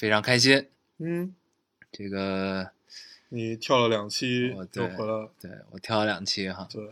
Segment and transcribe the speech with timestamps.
[0.00, 0.66] 非常开心。
[0.96, 1.34] 嗯，
[1.92, 2.70] 这个
[3.28, 6.82] 你跳了两期我对回来了，对我跳了两期哈，对。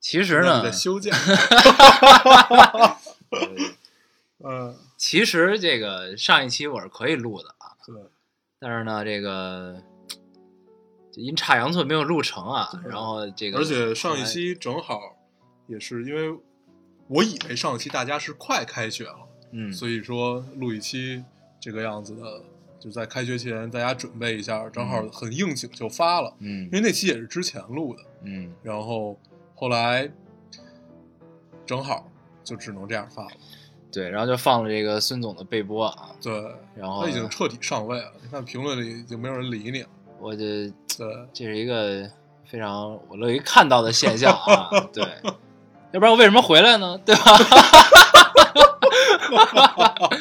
[0.00, 1.14] 其实呢在，休假。
[4.42, 7.94] 嗯， 其实这个上一期我是可以录的啊，对，
[8.58, 9.80] 但是呢，这个
[11.14, 15.16] 阴差阳错没有录成啊，然后这个而且上一期正好
[15.68, 16.36] 也是因为
[17.06, 21.22] 我以为上一期大家是快开学了，嗯，所以说录一期
[21.60, 22.42] 这个样子的，
[22.80, 29.18] 就在开学前大家准备一下，正好很应景就发了，嗯因为那期也是之前录的，嗯然后
[29.54, 30.10] 后来
[31.66, 32.08] 正好
[32.42, 33.30] 就只能这样发了。
[33.92, 36.32] 对，然后就放了这个孙总的背播啊，对，
[36.76, 38.12] 然后他已经彻底上位了。
[38.22, 39.88] 你看评论里已经没有人理你了。
[40.20, 42.08] 我这对，这是一个
[42.46, 45.04] 非常我乐于看到的现象啊， 对，
[45.90, 46.96] 要不然我为什么回来呢？
[47.04, 47.22] 对吧？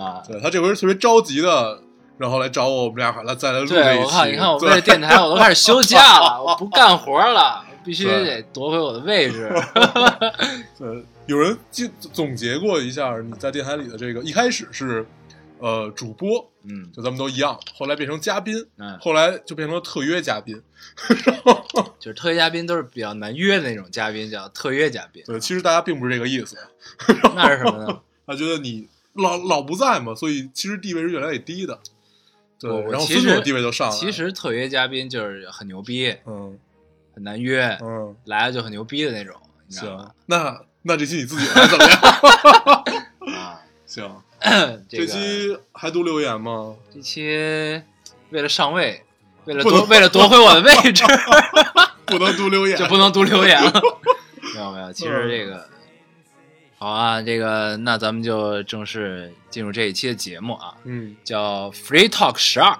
[0.00, 1.82] 啊，对他这回是特别着急的，
[2.16, 3.74] 然后来找我，我们俩还来再来录一期。
[3.74, 9.50] 我看，你看，我为对了电台，我都开始休假了，我不 干活了，我必须得夺回我的位置。
[10.78, 15.06] 对，有人就总结过一下你在电台里的这个，一开始是
[15.58, 20.60] 呃主播，嗯就咱们都一样，后来变成嘉宾，嗯，后来就变成了特约嘉宾。
[21.98, 25.22] 就 是特约嘉宾都是比较难约的那种嘉宾，叫特约嘉宾。
[25.26, 26.56] 对，其实大家并不是这个意思，
[27.34, 28.00] 那是什么呢？
[28.26, 31.78] 他觉得你老老不在嘛，所以其实地位是越来越低的。
[32.58, 34.00] 对，然后孙总的地位就上来了。
[34.00, 36.58] 其实特约嘉宾就是很牛逼，嗯
[37.14, 39.34] 很难约，嗯，来了就很牛逼的那种，
[39.66, 42.00] 你知道行吗？，那那这期你自己来怎么样？
[43.34, 44.22] 啊，行，
[44.88, 46.76] 这期还读留言吗？
[46.94, 47.22] 这期
[48.28, 49.02] 为了上位，
[49.46, 51.02] 为了夺为了夺回我的位置，
[52.06, 53.72] 不能读留言，就不能读留言了。
[54.54, 55.66] 没有没有，其实这个
[56.82, 62.74] 好啊，这个那咱们就正式进入这一期的节目啊，嗯，叫 Free Talk 十二，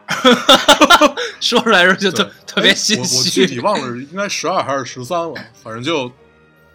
[1.39, 3.61] 说出来的时候就特特别哎心我我具体。
[3.61, 6.09] 忘了应该十二还是十三了，反正就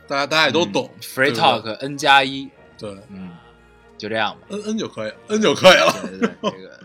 [0.08, 0.88] 大家大家也都懂。
[0.94, 2.48] 嗯 Free Talk N 加一，
[2.78, 3.32] 对嗯，
[3.98, 4.42] 就这样吧。
[4.50, 5.96] ，N N 就可以，N 就可以了。
[6.04, 6.80] 对对对，这个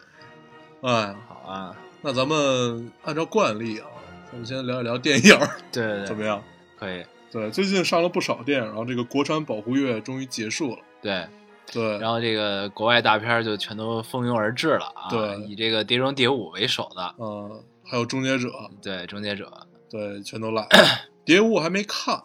[0.88, 3.84] 哎，好啊，那咱们按照惯例啊，
[4.32, 6.42] 咱们先聊一聊电影儿对对对，怎么样？
[6.78, 10.78] 可以，对，最近上了不少电影，然后这个国产保护月终于结束了。
[11.02, 11.26] 对。
[11.72, 15.06] 对，然后这个国外大片儿就全都蜂拥而至了啊！
[15.08, 18.48] 对以这个《碟中谍五》为首的，嗯，还有终结者，
[18.82, 19.44] 对《终结者》，
[19.88, 20.68] 对，全都来了。
[21.24, 22.20] 谍物我还没看，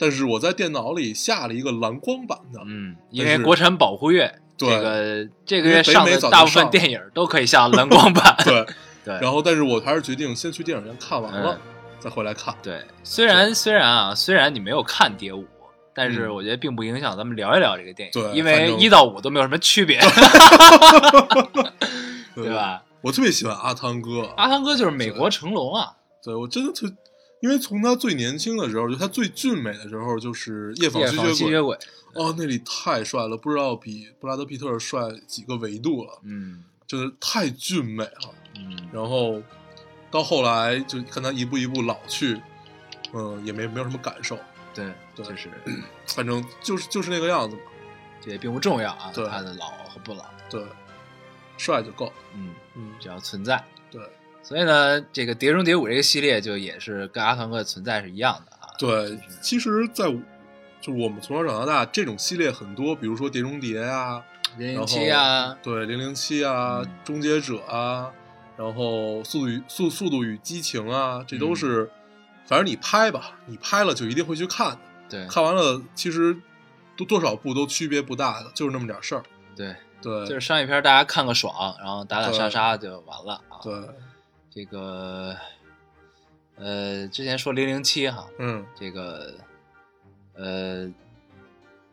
[0.00, 2.60] 但是我在电脑里下了一一个蓝光版的。
[2.66, 8.34] 嗯，因为国产保护月，对这个这个月上的大部分电影都可以下蓝光版。
[8.44, 8.66] 对，
[9.04, 12.54] 对然后但是我还是决定先去电影院看完了、嗯再回来看。
[12.62, 15.42] 对，虽然虽然啊，虽然你没有看《蝶舞》，
[15.94, 20.00] 但是嗯我觉得并不影响咱们聊一聊这个电影，对因为一到五都没有什么区别，
[22.34, 22.54] 对对？
[22.54, 22.82] 吧？
[23.00, 25.92] 我特别喜欢阿汤哥，阿汤哥就是美国成龙啊，
[26.22, 26.92] 对我真的特，
[27.40, 31.76] 因为从他最年轻的时候，就他最俊美的时候，就是《夜访吸血鬼》吸血鬼，
[32.14, 38.34] 哦，那里太帅了，不知道比布拉德皮特帅几个维度了，嗯就是太俊美了。
[38.56, 39.40] 嗯，然后
[40.10, 42.40] 到后来就看他一步一步老去，
[43.12, 44.38] 嗯，也没没有什么感受，
[44.74, 45.50] 对，对就是
[46.06, 47.62] 反正就是就是那个样子嘛。
[48.20, 50.60] 这也并不重要啊，对他的老和不老，对，
[51.56, 52.12] 帅就够。
[52.34, 53.62] 嗯，嗯，只要存在。
[53.90, 54.02] 对
[54.42, 58.74] 所以呢，这个《碟中谍五》这个系列就也是跟阿汤哥的存在是一样的啊。
[58.78, 60.06] 对，其实在，
[60.80, 64.22] 就我们从小长到大，这种系列很多，比如说《碟中谍》啊，
[64.56, 68.10] 零零七啊，对，《零零七》啊，嗯终结者》啊，
[68.58, 71.90] 然后《速度与速速度与激情》啊，这都嗯是，
[72.44, 74.78] 反正你拍吧，你拍了就一定会去看的。
[75.08, 76.36] 对看完了，其实
[76.96, 79.22] 多多少部都区别不大的，就是那么点事儿。
[79.54, 83.60] 对，对，就是商业片大家看个爽，然后打打杀杀就完了啊。
[83.62, 83.72] 对，
[84.50, 85.36] 这个
[86.56, 89.34] 呃，之前说零零七哈，嗯，这个
[90.34, 90.90] 呃，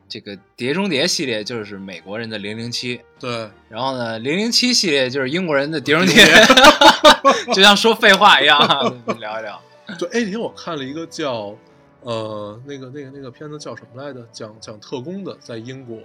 [0.07, 6.24] 这个《碟中谍》系列就是美国人的零零七，对，然后呢，零零七系列就是英国人的碟中谍，
[7.54, 8.81] 就像说废话一样啊，
[9.19, 9.62] 聊一聊。
[9.98, 11.56] 对，哎，那天我看了一个叫
[12.02, 14.25] 呃，那个那个那个片子叫什么来着？
[14.31, 15.98] 讲讲特工的，在英国。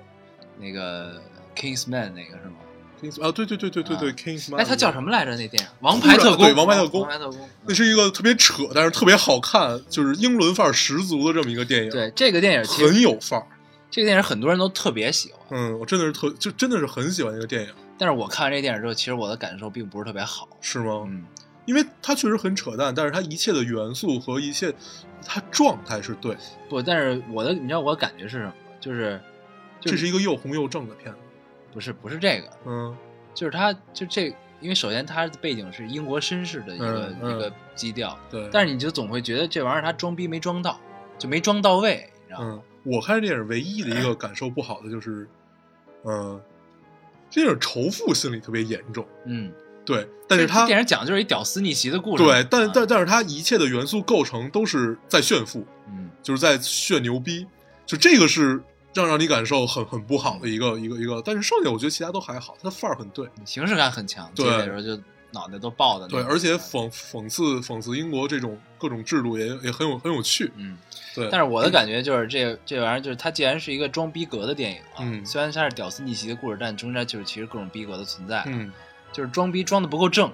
[0.58, 1.20] 那个
[1.56, 2.56] Kingsman 那个是吗
[3.00, 5.30] ？Kings 啊，对对对对对对啊，Kingsman，哎，他叫什么来着？
[5.36, 7.48] 那电影《王牌特工》对王牌特工王牌特工。
[7.66, 13.46] 那是一个特别扯，但是特别好看，就是英伦范儿十足的这么一个电影，，对这个电影，很有范儿。
[13.90, 20.48] 这个电影很多人都特别喜欢，嗯，我真的是特，就真的是很喜欢这个电影，但是我看完这个电影之后，其实我的感受并不是特别好。
[20.60, 21.04] 是吗？
[21.08, 21.24] 嗯，
[21.66, 24.72] 因为它确实很扯淡，但是它一切的元素和一切，
[25.26, 26.36] 它状态是对，
[26.68, 28.54] 不，但是我的，你知道我的感觉是什么？
[28.80, 29.20] 就是，
[29.80, 31.18] 就这是一个又红又正的片子。
[31.72, 32.96] 不是不是这个，嗯
[33.32, 34.26] 就是它就这，
[34.60, 40.80] 因为首先它的背景是英国绅士的一个、一个基调，对，但是你就总会觉得这玩意儿它装逼没装到，
[41.16, 42.46] 就没装到位，你知道吗？
[42.50, 45.28] 嗯，我看这电影唯一的一个感受不好的就是，
[46.04, 46.40] 嗯，
[47.30, 49.52] 这电影仇富心理特别严重，嗯，
[49.84, 57.46] 对，但是他电影讲的就是一屌丝逆袭的故事，对，但啊但但是他一切的元素构成都是在炫富，嗯就是在炫牛逼，
[57.84, 58.62] 就这个是
[58.94, 70.76] 让让你感受很很不好的一个一个一个，但是剩下我觉得其他都还好，他的范儿很对，形式感很强，对结尾的时候就脑袋都爆的那对，种，而且讽讽刺讽刺英国这种各种制度也也很有很有趣，嗯。
[71.12, 78.72] 对，但是我的感觉就是这这玩意儿就是它既然是一个装逼格的电影啊，嗯虽然它是屌丝逆袭的故事，但中间就是其实各种逼格的存在，嗯
[79.12, 80.30] 就是装逼装的不够正，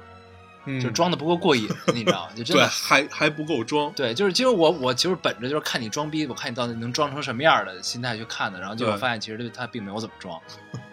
[0.67, 2.33] 嗯，就是装的不够过瘾， 你知道吗？
[2.37, 10.39] 就真对，的还还不够装，对，就是其实我我其实本着就是看你装逼，我看你到底能装成什么样的心态去看的，然后结果发现其实他并没有怎么装，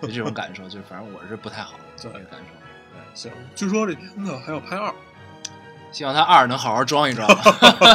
[0.02, 2.63] 就这种感受，就是反正我是不太好对这个感受。
[3.14, 4.94] 行，据说这片子还要拍二，
[5.92, 7.28] 希望他二能好好装一装。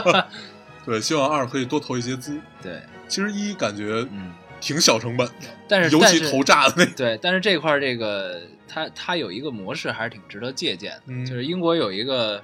[0.86, 2.40] 对，希望二可以多投一些资。
[2.62, 5.32] 对，其实一感觉嗯，挺小成本的，
[5.68, 12.42] 但是尤其投炸的那个，对，但是这块儿这个它它有一个模式还是挺值得借鉴的，嗯就是英国有一个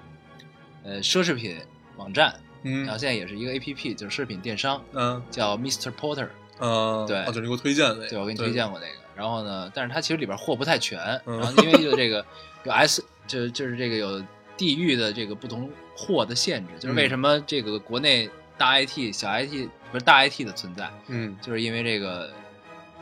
[0.83, 1.57] 呃奢侈品
[1.97, 2.35] 网站，
[2.65, 6.29] 嗯然后现在也是一个 A P P，就是奢侈品电商，嗯叫 Mr Porter。
[6.61, 8.93] 嗯，对啊，就是你给我推荐的那个，对，我给你推荐过那个。
[9.17, 12.25] 然后呢，但是它其实里边货不太全，嗯然后因为就这个
[12.65, 14.23] 有 S，就就是这个有
[14.57, 18.29] 地域的这个不同货的限制，就是为嗯什么这个国内
[18.59, 22.31] 大 IT、小 IT 不是大 IT 的存在，嗯，就是因为这个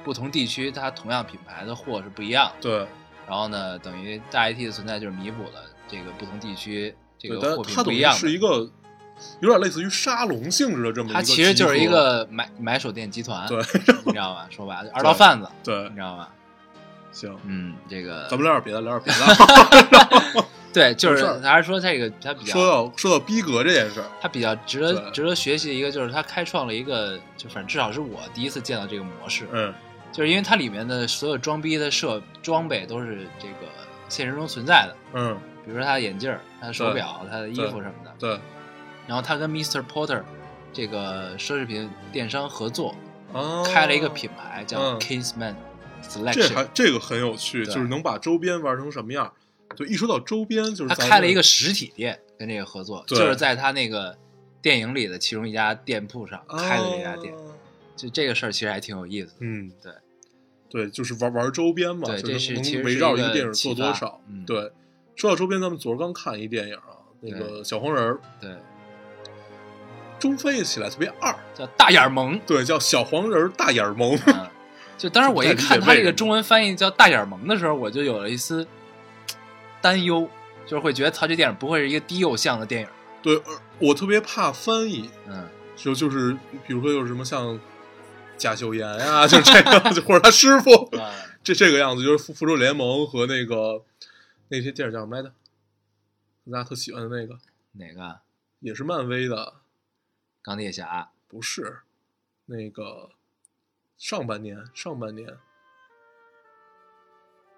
[0.05, 2.55] 不同地区它同样品牌的货是不一样的。
[2.61, 2.87] 对
[3.29, 8.13] 然后呢，等于大 IT 的存在就是弥补了这个不同地区这，个货品不一样。
[8.13, 8.69] 是一个
[9.41, 13.59] 有点类似于沙龙性质的这么一个，它其实就是一，个买买手店集团，对
[14.05, 14.49] 你知道吧？
[14.51, 16.35] 说白了，二道贩子，对你，知道吧？
[17.13, 20.45] 行，嗯，这个咱们聊点别的，聊点别的。
[20.73, 29.73] 对，就是还是说这个他比较说到说到逼格这件事儿，他比较值得值得学习的一个，就是他开创了一个，就反正至少是我第一次见到这个模式，嗯
[30.11, 33.67] 就是因为它里面的所有装逼的设装备都是这个
[34.09, 38.13] 现实中存在的，嗯，比如说他的眼镜儿、他的手表、他的衣服什么的。
[38.19, 38.39] 对
[39.07, 39.83] 然后他跟 Mr.
[39.83, 40.23] Porter
[40.73, 42.95] 这个奢侈品电商合作，
[43.33, 45.55] 啊，开了一个品牌叫嗯 Kingsman
[46.33, 49.33] 这还这个很有趣，就是能把周边玩成什么样。
[49.77, 54.17] 就，一说到周边，就是他开了一个实体店，跟这个合作，就是在他那个
[54.61, 57.35] 电影里的其中一家店铺上开的这家店。
[57.35, 57.41] 啊
[57.95, 59.37] 就这个事儿其实还挺有意思的。
[59.41, 59.93] 嗯，对，
[60.69, 64.21] 对，就是玩玩周边嘛，对就这是围绕一个电影做多少。
[64.29, 64.73] 嗯对，
[65.15, 68.51] 说到周边，咱们昨儿刚看一电影啊，那个小黄人儿，对，
[70.19, 72.41] 中翻译起来特别二，叫大眼萌。
[72.47, 74.19] 对，叫小黄人儿大眼萌。
[74.27, 74.51] 嗯，
[75.03, 78.65] 就当时我一看他这个中文翻译叫大眼萌的时候，我就有了一丝
[79.81, 80.31] 担忧，
[80.65, 82.89] 就是会觉得他，这电影不会是一个低幼向的电影。
[83.21, 86.33] 对，呃我特别怕翻译，嗯，就就是
[86.69, 87.59] 比如说有什么像
[88.39, 91.11] 贾秀妍啊、就这个，就 或者他师傅，啊，
[91.43, 93.83] 这这个样子，就是复复仇者联盟和那个
[94.51, 95.33] 那些电影叫什么来着？
[96.49, 97.37] 大家特喜欢的那个，
[97.73, 98.21] 哪个？
[98.61, 99.55] 也是漫威的，
[100.45, 101.09] 钢铁侠。
[101.27, 101.79] 不是
[102.47, 103.11] 那个
[104.03, 105.29] 上半年上半年。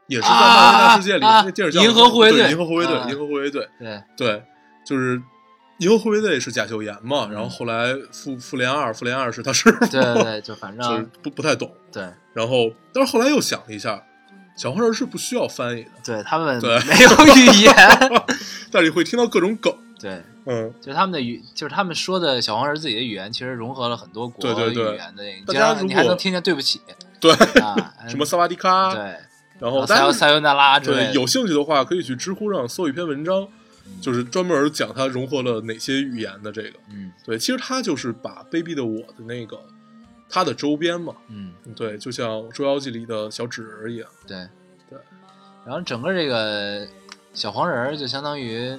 [0.09, 4.45] 也是在漫威大世界里，那电影叫银河护卫队对银河护卫队，啊银河护卫队，对，对，
[4.87, 5.23] 就是
[5.79, 11.75] 银河护卫队是贾秀妍嘛，嗯然后后来复复联二，复联二是他师傅，对对对，就反就是正不不太懂。
[11.91, 12.03] 对
[12.35, 14.05] 然后，但是后来又想了一下，
[14.55, 17.75] 小黄人是不需要翻译的，对，他们对没有语言。
[18.71, 19.74] 但是你会听到各种梗。
[20.05, 24.93] 对，嗯，就是他们的语，就是他们说的小黄人自己的语言，其实融合了很多国对对对。
[24.93, 26.83] 语言的那个，大经常家你还能听见对不起。
[27.19, 27.33] 对，
[27.63, 29.01] 啊， 什么萨瓦迪卡，对，
[29.59, 33.49] 然然后还有塞尤塞尤那拉之类的，对有兴趣的话，可以去知乎上搜一篇文章，
[33.99, 36.75] 就是专门讲它融合了哪些语言的这个。
[36.91, 37.11] 嗯。
[37.25, 39.59] 对，其实它就是把《卑鄙的我》的那个
[40.29, 44.07] 它的周边嘛，嗯，对，就像《捉妖记》里的小纸人一样。
[44.27, 44.37] 对。
[44.91, 44.99] 对。
[45.65, 46.87] 然后整个这个
[47.33, 48.79] 小黄人就相当于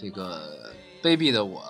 [0.00, 0.70] 这个
[1.02, 1.62] 卑鄙的我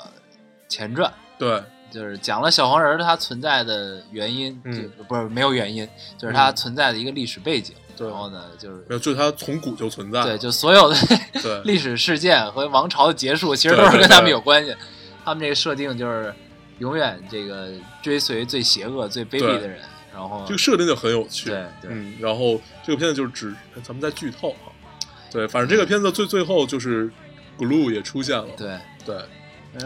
[0.68, 7.74] 前传，对，就是讲了小黄人儿它存在的原因，嗯就不是没有原因，就是它嗯存在的一个历史背景。
[7.96, 10.22] 对然后呢，就是没有，就是它从古就存在。
[10.22, 14.72] 对，就所有的 历史事件和王朝的结束，其实都是跟他们有关系。
[15.24, 16.32] 他们这个设定就是
[16.78, 17.70] 永远这个
[18.00, 19.80] 追随最邪恶、最卑鄙的人，
[20.14, 21.50] 然后这个设定就很有趣。
[21.50, 24.70] 对对嗯，然后这个片子就是只咱们在剧透哈。
[25.32, 27.10] 对，反正这个片子最最后就是
[27.58, 28.48] Glue 也出现了。
[28.56, 29.22] 对，对，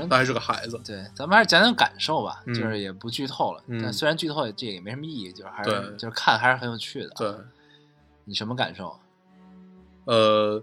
[0.08, 0.80] 他还是个孩子。
[0.84, 3.62] 对，咱们还是讲讲感受吧，嗯就是也不剧透了。
[3.66, 7.10] 嗯但虽然剧透这也没什么意义，就是还是就是看还是很有趣的。
[7.16, 7.34] 对，
[8.24, 8.96] 你什么感受？
[10.04, 10.62] 呃，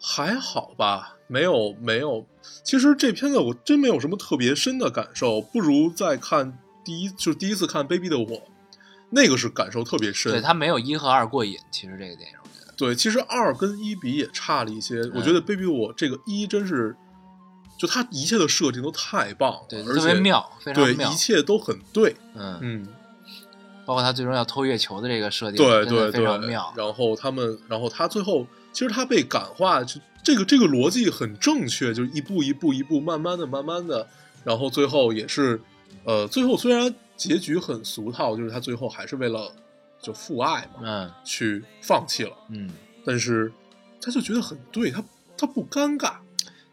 [0.00, 2.26] 还好吧，没有没有。
[2.64, 8.26] 其实这片子我真没有什么特别深的感受，不如再看第一，就是第一次看《卑鄙的我》，
[9.10, 10.32] 那个是感受特别深。
[10.32, 11.56] 对，它没有一和二过瘾。
[11.70, 12.36] 其实这个电影，
[12.76, 15.00] 对，其实二跟一比也差了一些。
[15.14, 16.96] 我觉得《Baby 我》这个一真是，
[17.78, 21.14] 就它一切的设定都太棒了，对，而且特别妙，非常对，一。
[21.14, 22.16] 切都很对。
[22.34, 22.88] 嗯，嗯，
[23.84, 26.48] 包括他最终要偷月球的这个设定，对对对非常对。
[26.48, 26.72] 妙。
[26.76, 34.06] 然后他们，然后他最后，其实他被感化，就这个这个逻辑很正确，就是一步一步一步，慢慢的慢慢的，
[34.44, 35.60] 然后最后也是，
[36.04, 39.52] 呃，最后虽然结局很俗套，就是他最后还是为了
[40.02, 42.68] 就父爱嘛，嗯去放弃了，嗯，
[43.06, 43.50] 但是
[44.00, 45.02] 他就觉得很对，他
[45.38, 46.14] 他不尴尬，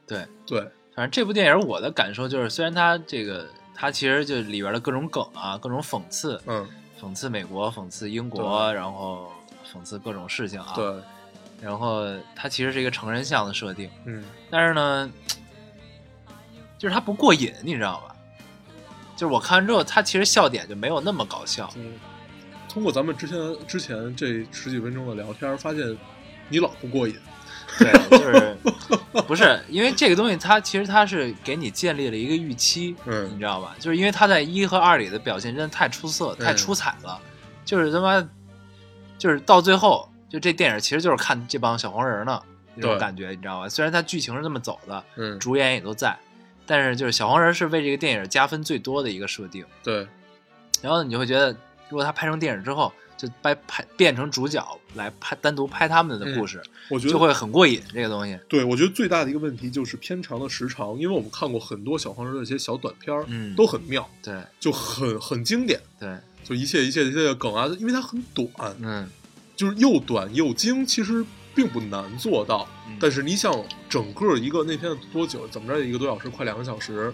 [0.07, 0.27] 对。
[0.47, 0.61] 对，
[0.95, 6.67] 反正这部电影我的感受就是，虽然他这个他其实就里边的各种梗啊，各种讽刺，嗯，
[6.99, 9.31] 讽刺美国，讽刺英国，然后
[9.71, 10.73] 讽刺各种事情啊。。
[10.75, 10.91] 对，
[11.61, 12.03] 然后
[12.35, 15.11] 它其实是一个成人向的设定，嗯，但是呢，
[16.79, 18.15] 就是它不过瘾，你知道吧？
[19.15, 21.69] 就是我看完之后，他其实笑点就没有那么搞笑。
[21.75, 21.93] 嗯，
[22.69, 25.97] 通过咱们之前之前这十几分钟的聊天，发现
[26.47, 27.15] 你老不过瘾，
[27.79, 28.57] 对，就是
[29.27, 33.75] 不是因为这个东西，它其实它是给你建立了一个预期，嗯你知道吧？
[33.79, 37.19] 就是因为他在一和二里的表现真的太出色、太出彩了，
[37.65, 38.29] 就是他妈，
[39.17, 42.41] 就是到最后，就这电影其实就是看这帮小黄人呢
[42.75, 43.67] 那种感觉，你知道吧？
[43.67, 46.15] 虽然它剧情是这么走的，嗯，主演也都在，
[46.65, 49.65] 但是就是小黄人是为这个电影加分最多的一个设定。
[49.83, 50.07] 对，
[50.81, 51.55] 然后你就会觉得，
[51.89, 54.65] 如果他拍成电影之后，就拍拍变成主角
[54.95, 57.81] 来拍单独拍他们的故事，我觉得就会很过瘾。
[57.93, 68.49] 这个东西，对，我觉得最大的一个问题就是片长的时长，因为我们看过很多小黄人的一些小短片儿，嗯都很妙，对就很很经典，对，就一切一切一切的梗啊，因为它很短，
[68.81, 69.09] 嗯
[69.55, 72.67] 就是又短又精，其实并不难做到。
[72.87, 73.53] 嗯但是你想，
[73.89, 75.47] 整个一个那片多久？
[75.47, 77.13] 怎么着一个多小时，快两个小时，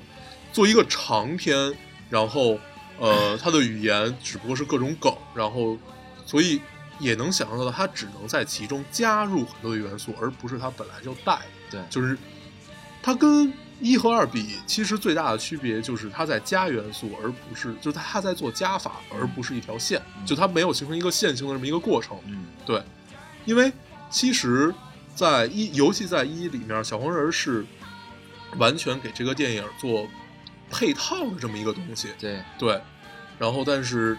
[0.52, 1.76] 做一个长片，
[2.10, 2.58] 然后
[3.00, 5.78] 呃，他的语言只不过是各种梗，然后
[6.26, 6.62] 所以
[7.00, 11.44] 也能想象到他只能在其中加入很多的元素，而不是他本来就带的。
[11.72, 12.18] 对，就是
[13.02, 22.18] 它跟一和二比，其实最大的区别就是他在加元素，而不是就是它它在做加法，而不是一条线，嗯就他没有形成一个线性的这么一个过程。
[22.26, 22.82] 嗯对，
[23.44, 23.72] 因为
[24.10, 24.74] 其实，
[25.14, 27.66] 在一尤其在一里面，小黄人是
[28.58, 30.08] 完全给这个电影做
[30.70, 32.10] 配套的这么一个东西。
[32.20, 32.82] 对对，
[33.38, 34.18] 然后但是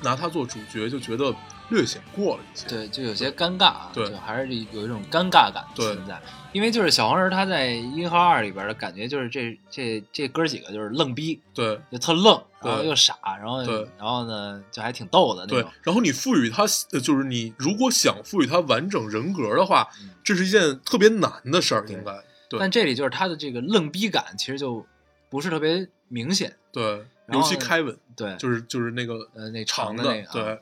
[0.00, 1.34] 拿它做主角，就觉得
[1.70, 2.66] 略显过了一些。
[2.68, 6.20] 对，就有些尴尬啊，对就还是有一种尴尬感对存在。
[6.52, 22.12] 因为就是小黄人他在一和二里边的感觉就是这这这哥几个就是愣逼，对就特愣，然后又傻，然后对然后呢就还挺逗的那对种。，然后你赋予他，呃就是你如果想赋予他完整人格的话嗯，这是一件特别难的事儿，应该
[22.50, 24.84] 对但这里就是他的这个愣逼感其实就
[25.32, 30.60] 不是特别明显，对，尤其凯文，对，就是就是那个呃那长的那个啊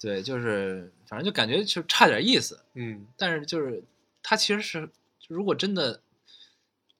[0.00, 3.84] 对，对，就是反正就感觉就差点意思，嗯，但是就是
[4.20, 4.90] 他其实是
[5.28, 6.02] 如果真的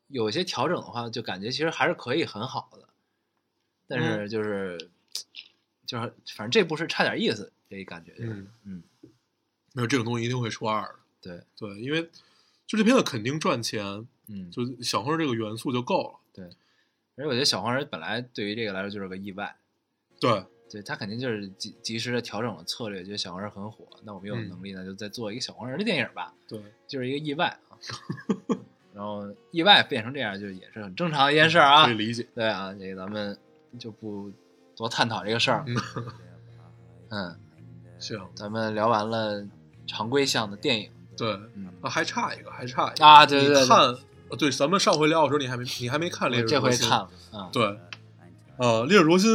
[0.07, 2.88] 有一些调整的话，就感觉其实还是可以很好的，
[3.88, 4.79] 但嗯是就是、
[5.85, 8.83] 就是反正这部是差点意思，这一感觉就是嗯嗯。
[9.73, 11.43] 没有这种东西一定会出二的，对。
[11.57, 12.09] 对，因为
[12.69, 13.85] 就这片子肯定赚钱，
[14.29, 16.19] 嗯，就小黄人这个元素就够了。
[17.17, 19.55] 而且我觉得小黄人本来对于这个来说就是个意外。
[20.21, 27.76] 对，对他肯定就是及及时的调整了策略，觉得小黄人很火，那我们有嗯能力呢，就再做一个小黄人的电影吧，对，就是一个意外啊。
[28.93, 31.95] 然后意外变成这样，就也是很正常的一件事儿啊可以。
[31.95, 32.26] 理解。
[32.35, 33.38] 对啊，这个咱们
[33.79, 34.31] 就不
[34.76, 35.64] 多探讨这个事儿。
[35.67, 35.76] 嗯，
[37.11, 37.40] 嗯，
[37.99, 39.47] 行，咱们聊完了
[39.87, 43.99] 常规项的电影，对，嗯，啊，还差一个，还差一个啊对对对你看，呃
[44.38, 47.62] 对，咱们上回聊的时候你还没你还没看《烈日我这回灼心看了啊，对，
[48.56, 49.30] 呃，《烈日灼心》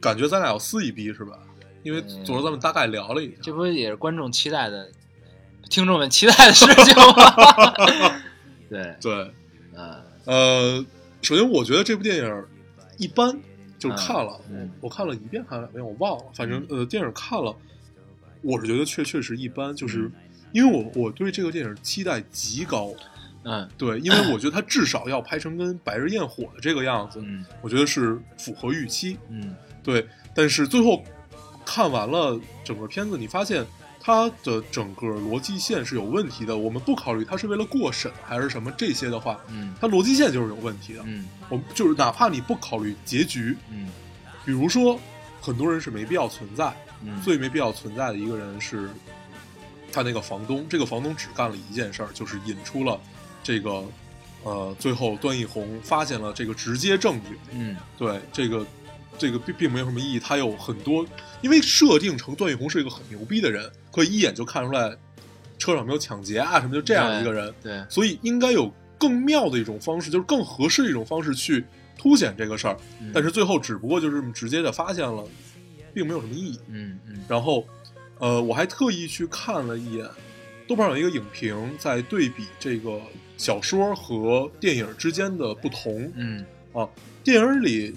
[0.00, 1.38] 感觉咱俩要撕一逼是吧？
[1.82, 4.90] 因为嗯昨儿咱们大概聊了一下，这不也是观众期待的，
[5.68, 8.14] 听众们期待的事情吗？
[8.70, 9.34] 对，对，
[9.74, 10.86] 呃，呃，
[11.20, 12.44] 首先我觉得这部电影
[12.96, 13.38] 一般，
[13.78, 17.54] 就是看了，嗯我看了一遍还是两遍，我忘了，反正呃，电影看了，
[18.42, 20.12] 我是觉得确确实一般，就是嗯
[20.52, 22.92] 因为我我对这个电影期待极高，
[23.44, 29.18] 嗯对，因为我觉得他至少要拍成跟《白日焰火》的这个样子，嗯我觉得是符合预期。
[29.28, 31.04] 嗯对，但是最后
[31.64, 33.64] 看完了整个片子，你发现
[34.00, 36.56] 它的整个逻辑线是有问题的。
[36.56, 41.02] 我们不考虑它是为了过审还是什么这些的话，嗯它逻辑线就是有问题的。
[41.04, 43.90] 嗯我们就是哪怕你不考虑结局，嗯
[44.44, 44.98] 比如说
[45.40, 48.88] 很多人是没必要存在，嗯，最没必要存在的一个人是
[49.92, 50.66] 他那个房东。
[50.68, 52.98] 这个房东只干了一件事儿，就是引出了
[53.44, 53.84] 这个
[54.42, 57.38] 呃，最后段奕宏发现了这个直接证据。
[57.52, 58.66] 嗯对这个
[59.16, 61.06] 这个并并没有什么意义，他有很多，
[61.40, 64.96] 因为设定成段奕宏是一个很牛逼的人，可以一眼就看出来
[65.56, 71.64] 车上没有抢劫啊什么，就这样的一个人，对，所以应该有更妙的一种方式，就是更合适的一种方式去
[71.96, 72.76] 凸显这个事儿。
[73.00, 75.24] 嗯但是最后只不过就是直接的发现了，
[75.94, 76.58] 并没有什么意义。
[76.68, 77.64] 嗯嗯然后，
[78.18, 80.04] 呃，我还特意去看了一眼，
[80.66, 83.00] 豆瓣有一个影评在对比这个
[83.36, 86.10] 小说和电影之间的不同。
[86.14, 86.88] 嗯啊，
[87.22, 87.94] 电影里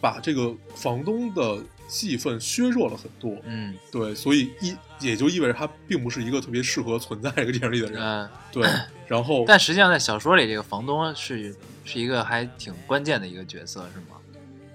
[0.00, 8.68] 把这个房东的戏份削弱了很多，嗯对，所以意也就意味着他并不是一个特别适合存在这个电影里的人，嗯，对。
[9.08, 14.16] 然后，但实际上在小说里，这个房东是是一个还挺关键的一个角色，是吗？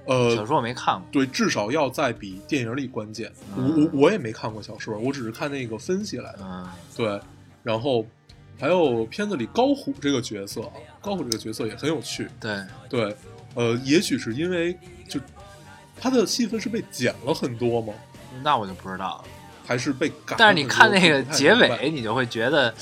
[0.06, 1.06] 呃小呃，说我没看过。
[1.12, 3.32] 对，至少要在比电影里关键。
[3.56, 6.40] 我嗯我我也没看过小说，我只是看那个分析来的。
[6.42, 6.68] 嗯
[6.98, 7.22] 对，
[7.62, 8.04] 然后
[8.60, 12.28] 还有片子里高虎这个角色啊，高虎这个角色也很有趣。
[12.40, 13.16] 对，对，
[13.56, 15.20] 呃，也许是因为就
[16.00, 17.94] 他的戏份是被剪了很多吗？
[18.42, 19.26] 那我就不知道了。
[19.66, 20.36] 还是被改了？
[20.38, 22.74] 但是你看那个结尾，你就会觉得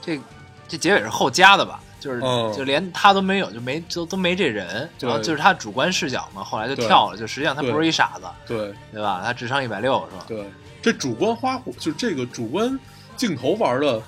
[0.00, 0.20] 这
[0.66, 1.80] 这结尾是后加的吧？
[2.00, 9.22] 就是、嗯就连他都没有，就没就都没这人，然后就是他主观视角嘛，后来就跳了，就实际上他不是一傻子，对对吧？
[9.24, 10.24] 他智商一百六是吧？
[10.28, 10.44] 对，
[10.82, 12.78] 这主观花火就是这个主观
[13.16, 14.02] 镜头玩的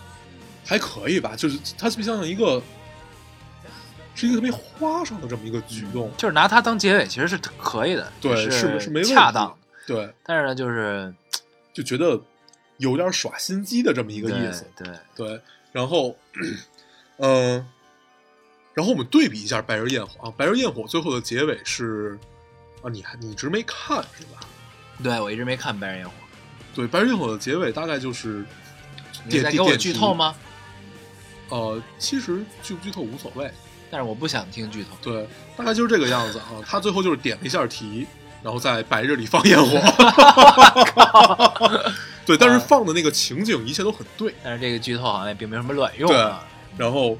[0.66, 1.34] 还可以吧？
[1.36, 2.60] 就是它就像一个
[4.14, 9.56] 是一个特别花哨的这么一个举动，就是拿它当结尾其实是可以的，对，是是是没问题恰当。
[9.86, 11.14] 对，但是呢，就是
[11.72, 12.20] 就觉得
[12.78, 14.66] 有点耍心机的这么一个意思。
[14.76, 16.16] 对，对对，然后，
[17.18, 17.64] 嗯、
[18.74, 22.18] 然后我们对比一下《白日焰火》啊，《白日焰火》最后的结尾是
[22.82, 24.40] 啊，你还你一直没看是吧？
[25.02, 26.12] 对我一直没看《白日焰火
[26.74, 28.40] 对，《白日焰火》的结尾大概就是》，
[29.24, 30.12] 你点在给我剧透？
[30.12, 30.34] 吗？
[31.48, 33.50] 点呃，其实剧不剧透无所谓，
[33.90, 34.90] 但是我不想听剧透。
[35.02, 36.46] 对，大概就是这个样子啊。
[36.66, 38.06] 他最后就是点了一下题，
[38.42, 39.78] 然后在白日里放焰火。
[42.26, 44.34] 对，但是放的那个情景一切都很对。
[44.42, 46.44] 但是这个剧透好像也并没有什么卵用对啊。
[46.76, 47.16] 然后，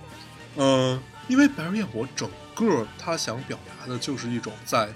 [0.57, 4.89] 嗯、因为《白日焰火》整个他想表达的就是一种在，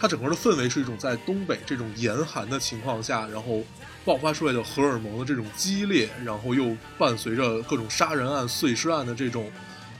[0.00, 3.62] 它整个的氛围是一种在东北这种严寒的情况下，然后
[4.02, 9.52] 爆发出来的荷尔蒙的这种激烈，然后又伴随着各种杀人案、碎尸案的这种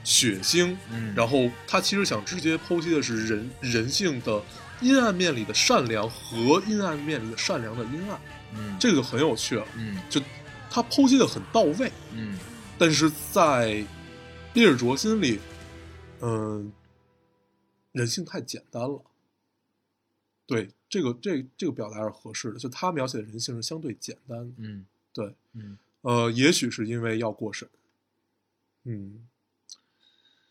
[0.02, 4.42] 血腥，嗯，然后他其实想直接剖析的是人人性的
[4.80, 8.18] 阴暗面里的善良和阴暗面里的善良的阴暗，
[8.54, 9.66] 嗯，这个就很有趣了。
[9.76, 10.18] 嗯就
[10.70, 12.38] 他剖析的很到位，嗯
[12.78, 13.68] 但是在
[14.54, 15.38] 《烈日灼心》里，
[16.22, 16.72] 嗯、
[17.92, 19.02] 人性太简单了。
[20.50, 24.52] 对，这个这这个表达是合适的，就他描写的人性是相对简单的。
[24.56, 27.68] 嗯对，嗯呃，也许是因为要过审，
[28.82, 29.28] 嗯，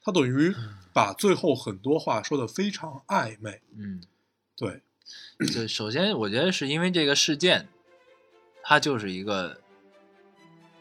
[0.02, 0.56] 他等于
[0.94, 3.62] 把最后很多话说的非常暧昧。
[3.76, 4.02] 嗯，
[4.56, 4.82] 对，
[5.38, 7.68] 对首先我觉得是因为这个事件，
[8.64, 9.60] 它就是一个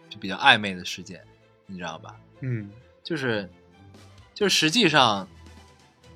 [0.09, 1.27] 就比较暧昧的事件，
[1.67, 2.21] 你知道吧？
[2.41, 2.71] 嗯
[3.03, 3.51] 就是
[4.33, 5.29] 就是实际上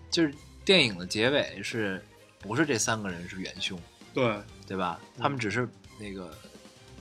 [0.09, 0.33] 就是
[0.65, 2.01] 电影的结尾是
[2.43, 3.81] 不是这三个人是元凶，
[4.13, 5.01] 对，对吧？
[5.17, 5.67] 嗯他们只是
[5.99, 6.37] 那个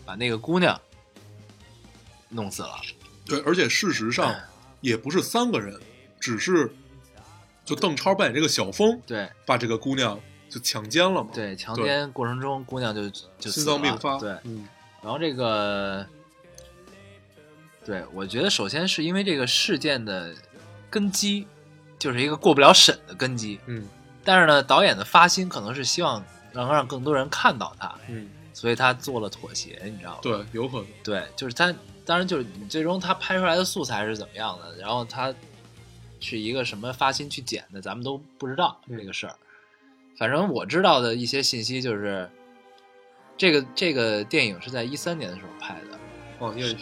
[0.06, 0.80] 把那个姑娘
[2.30, 2.80] 弄死了，
[3.25, 4.34] 对，而且事实上
[4.80, 5.77] 也不是三个人，
[6.19, 6.71] 只是
[7.65, 14.17] 就邓超扮演这个小峰，对把这个姑娘就强奸了嘛。，对，强奸过程中姑娘就就心脏病发。
[14.19, 14.67] 对，嗯
[15.01, 16.06] 然后这个，
[17.84, 20.36] 对我觉得首先是因为这个事件的
[20.91, 21.47] 根基
[21.97, 23.88] 就是一个过不了审的根基，嗯
[24.23, 30.19] 但是呢，导演的发心可能是希望能让更多人看到他，嗯，所以他做了妥协，你知道吗？
[30.21, 30.88] 对，有可能。
[31.03, 31.73] 对，就是他，
[32.05, 35.34] 当然就是你最终他拍出来的素材是怎么样的，然后他
[36.19, 39.36] 是一个什么发心去剪的，咱们都不知道嗯这个事儿。
[40.17, 42.29] 反正我知道的一些信息就是，
[43.38, 45.97] 这个这个电影是在一三年的时候拍的，
[46.38, 46.75] 哦，因为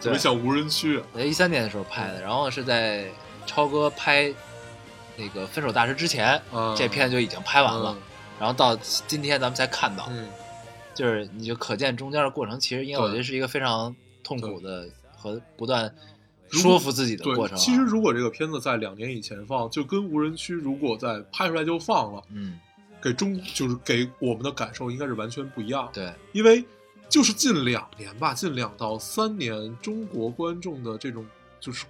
[0.00, 1.06] 怎么像无人区啊。
[1.14, 3.08] 在一三年的时候拍的，然后是在
[3.46, 4.34] 超哥拍
[5.16, 7.96] 那个《分手大师》之前，啊这片就已经拍完了，
[8.38, 8.76] 然后到
[9.06, 10.06] 今天咱们才看到。
[10.10, 10.28] 嗯
[10.94, 15.94] 就是你就可见中间的过程，其实应该我觉得是一个非常痛苦的和不断
[16.50, 17.60] 说服自己的过程啊。
[17.60, 22.58] 其实如果这个片子在两年以前放，就跟无人区如果在拍出来就放了，嗯，
[23.02, 25.86] 给中就是给我们的感受应该是完全不一样。
[25.92, 26.64] 对，因为
[27.10, 31.26] 就是近两年吧，近两到三年，中国观众的这种
[31.60, 31.84] 就是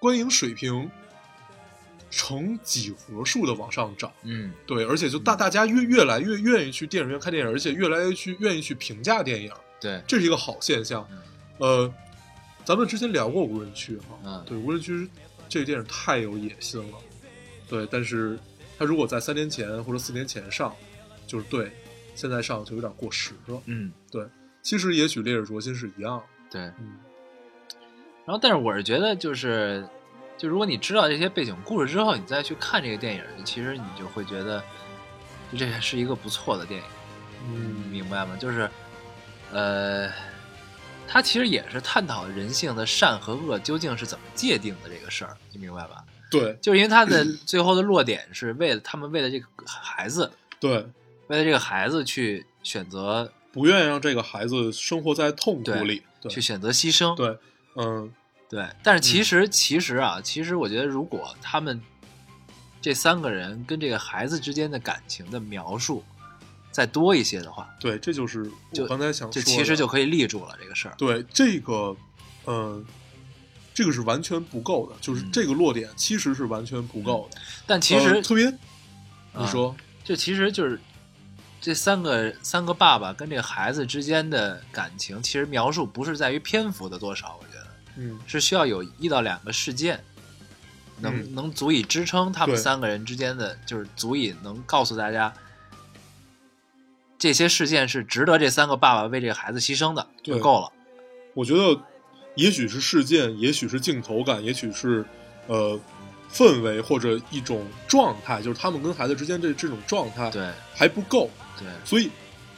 [0.00, 0.90] 观影水平
[2.16, 4.10] 呈几何数的往上涨。
[4.22, 11.06] 嗯对，而且就大大家越越来越愿意去电影院看电影，而且越来越去愿意去评价电影，对，这是一个好现象。
[11.10, 11.18] 嗯
[11.58, 11.94] 呃，
[12.64, 15.08] 咱们之前聊过无人区哈，嗯对，无人区
[15.48, 16.98] 这个电影太有野心了，
[17.68, 18.38] 对，但是
[18.78, 20.74] 它如果在三年前或者四年前上，
[21.26, 21.70] 就是对，
[22.14, 23.62] 现在上就有点过时了。
[23.66, 24.26] 嗯对，
[24.62, 26.62] 其实也许《烈日灼心》是一样，对。
[26.62, 26.96] 嗯，
[28.26, 29.86] 然后，但是我是觉得，就是
[30.38, 34.62] 就如果你知道这些背景故事之后，你再去看这个电影，其实你就会觉得，
[35.50, 36.86] 就这是一个不错的电影。
[37.48, 38.36] 嗯明白吗？
[38.38, 38.68] 就是，
[39.52, 40.10] 呃，
[41.06, 46.04] 它其实也是探讨人性的善和恶究竟是怎么界定的这个事儿，你明白吧？
[46.28, 50.84] 对就是因为它的 最后的落点是为了他们为了这个孩子，对，
[51.28, 57.38] 为了这个孩子去选择不愿意让这个孩子生活在痛苦里，对去选择牺牲，对，
[57.76, 58.12] 嗯，
[58.48, 61.80] 对，但是其实、其实啊，其实我觉得，如果他们
[62.80, 66.04] 这三个人跟这个孩子之间的感情的描述
[66.70, 70.94] 再多一些的话，对，这就是就我刚才想说就的，其实就可以立住了这个事儿。
[70.96, 71.96] 对这个，
[72.46, 72.84] 嗯，
[73.74, 77.40] 这个是完全不够的，就是嗯这个落点其实是完全不够的。
[77.66, 78.44] 但其实、呃特别，
[79.34, 80.78] 你啊说，这其实就是
[81.60, 87.40] 这三个三个爸爸跟这个孩子之间的感情，其实描述不是在于篇幅的多少，
[87.96, 90.02] 嗯，是需要有一到两个事件。
[91.00, 91.34] 能、嗯。
[91.34, 95.32] 能足以支撑他们三个人之间的，就是足以能告诉大家，
[97.18, 100.72] 这些事件是值得这三个爸爸为这个孩子牺牲的，就够了。
[101.34, 101.80] 我觉得
[102.34, 105.04] 也许是事件，也许是镜头感，也许是
[105.46, 105.78] 呃
[106.32, 110.50] 氛围或者一种状态，就是他们跟孩子之间这这种状态对。
[110.74, 112.10] 还不够，对，所以，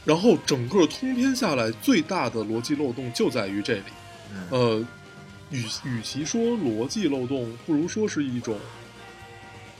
[0.05, 3.83] 然后整个通篇下来最大的逻辑漏洞就在于这里。
[4.33, 4.87] 嗯，呃，
[5.51, 8.59] 与与其说逻辑漏洞，不如说是一种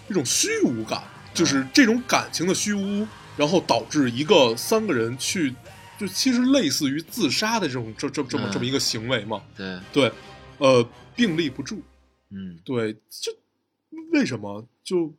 [0.09, 1.03] 一种虚无感，
[1.35, 5.55] 就是这种感情的虚无，然后导致一个三个人去，
[5.99, 9.43] 就其实类似于自杀的这种这这这么嗯这么一个行为嘛。
[9.57, 10.13] 对，对，
[10.59, 11.83] 呃，并立不住。
[12.31, 13.33] 嗯，对，就
[14.13, 15.15] 为什么就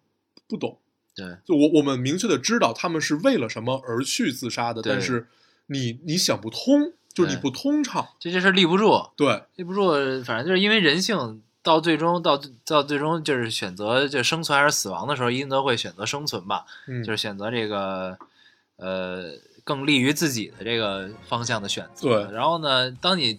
[0.48, 0.80] 不懂？
[1.16, 5.28] 对，就我我们明确的知道他们是为了什么而去自杀的，但是
[5.68, 8.08] 你你想不通，就是你不通畅。
[8.20, 18.18] 这这事儿立不住，对，立不住，反正就是因为人性到最终到到最终就是选择就生存还是死亡的时候，一定都会选择生存吧，嗯，就是选择这个
[18.78, 22.26] 呃更利于自己的这个方向的选择。
[22.26, 23.38] 对然后呢，当你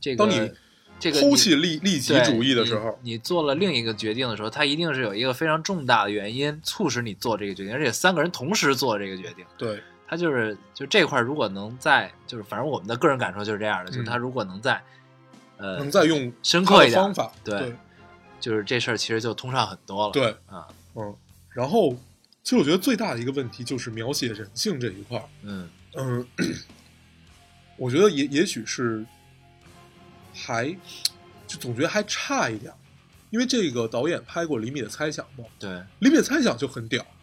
[0.00, 0.52] 这个当你
[0.98, 9.44] 这个抛弃利利己对主义的时候，你，你做了另一个决定的时候，它一定是有一个非常重大的原因促使你做这个决定，而且三个人同时做这个决定。
[9.58, 14.80] 对，他就是就这块如果能在就是反正我们的个人感受就是这样的，就是嗯他如果能在
[15.56, 17.76] 呃能再用深刻一点他的方法，对对
[18.40, 20.12] 就是这事儿其实就通畅很多了。
[20.12, 21.14] 对，啊，嗯，
[21.50, 21.92] 然后
[22.42, 26.26] 其实我觉得最大的一个问题就是描写人性这一块，嗯嗯，
[27.76, 29.04] 我觉得也也许是
[30.32, 30.68] 还
[31.46, 32.72] 就总觉得还差一点，
[33.30, 35.70] 因为这个导演拍过《厘米的猜想》嘛，对。
[36.00, 37.15] 《厘米的猜想》就很屌，嗯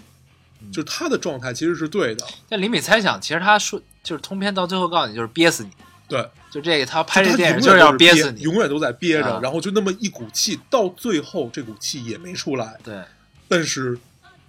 [0.71, 5.71] 就是他的状态其实是对的，但李米猜想，其实他说就是通篇到最后告诉你就是憋死你，
[6.08, 8.41] 对，就这个他拍就他这电影永远都是是要憋死你。
[8.41, 9.39] 永远都在憋着，啊。
[9.41, 13.02] 然后就那么一股气，到最后这股气也没出来，对。
[13.47, 13.97] 但是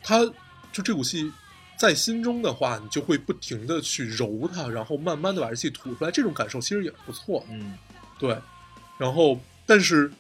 [0.03, 0.25] 他
[0.73, 1.31] 就这股气
[1.77, 7.45] 在心中的话，你就会不停的去揉它，然后慢慢的把这气吐出来，这种感受其实也不错。
[7.51, 7.75] 嗯。
[8.19, 8.39] 对，
[8.99, 10.11] 然后但是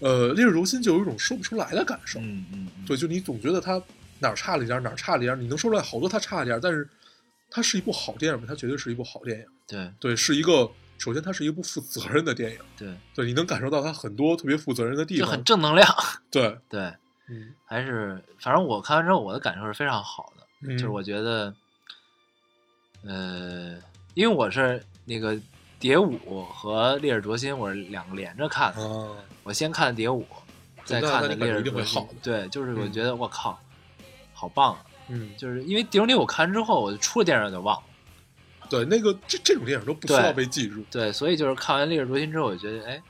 [0.00, 2.18] 呃，烈日灼心就有一种说不出来的感受。
[2.20, 2.84] 嗯嗯，嗯。
[2.86, 3.80] 对，就你总觉得它
[4.22, 6.88] 哪儿差了一点儿，哪儿差了一点儿，你能说出来好多它差一点儿，但是
[7.50, 8.46] 它是一部好电影吗？
[8.48, 9.46] 它绝对是一部好电影。
[9.66, 12.58] 对对，是一个首先它是一部负责任的电影。
[12.78, 15.26] 对，对，你能感受到它很多特别负责任的地方。
[15.26, 15.86] 就很正能量。
[16.30, 16.80] 对， 对，
[17.28, 20.46] 嗯，还是反正我看完之后，我的感受是非常好的。
[20.64, 21.54] 嗯就是我觉得，
[23.04, 23.76] 呃，
[24.14, 25.34] 因为我是那个
[25.80, 28.82] 《蝶舞》和《烈日灼心》，我是两个连着看的。
[28.82, 29.08] 啊，
[29.42, 30.22] 我先看的《蝶舞》，
[30.84, 32.02] 再看烈日灼心定会好》。
[32.22, 33.60] 对，就是我嗯觉得我靠，
[34.42, 34.84] 好棒啊！
[35.06, 37.82] 嗯，就是因为《碟中谍》我看完之后，我就出了电影就忘了。
[38.68, 40.84] 对，那个这这种电影都不需要被记住。
[40.90, 43.00] 对，所以就是看完《烈日灼心》之后，我觉得哎，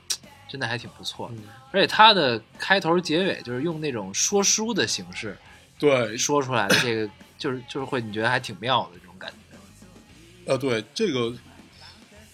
[0.47, 1.33] 真的还挺不错的。
[1.37, 5.35] 嗯，而且它的开头结尾就是用那种说书的形式
[5.79, 9.57] 对，说出来的，这个 就是就是会你觉得还挺妙的这种感觉。
[10.45, 11.33] 呃，对这个，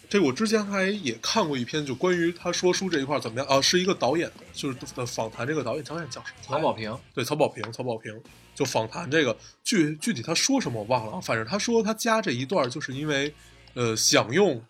[0.09, 6.41] 这我之前还也看过一篇，就关于他说书这一块怎么样啊，是一个导演，就是呃访谈这个导演，导演叫什么？
[6.41, 8.19] 曹保平，对，曹保平，曹保平
[8.59, 13.33] 就访谈这个具具体他说什么我忘了，反正他说他加这一段就是因为
[13.73, 14.61] 呃想用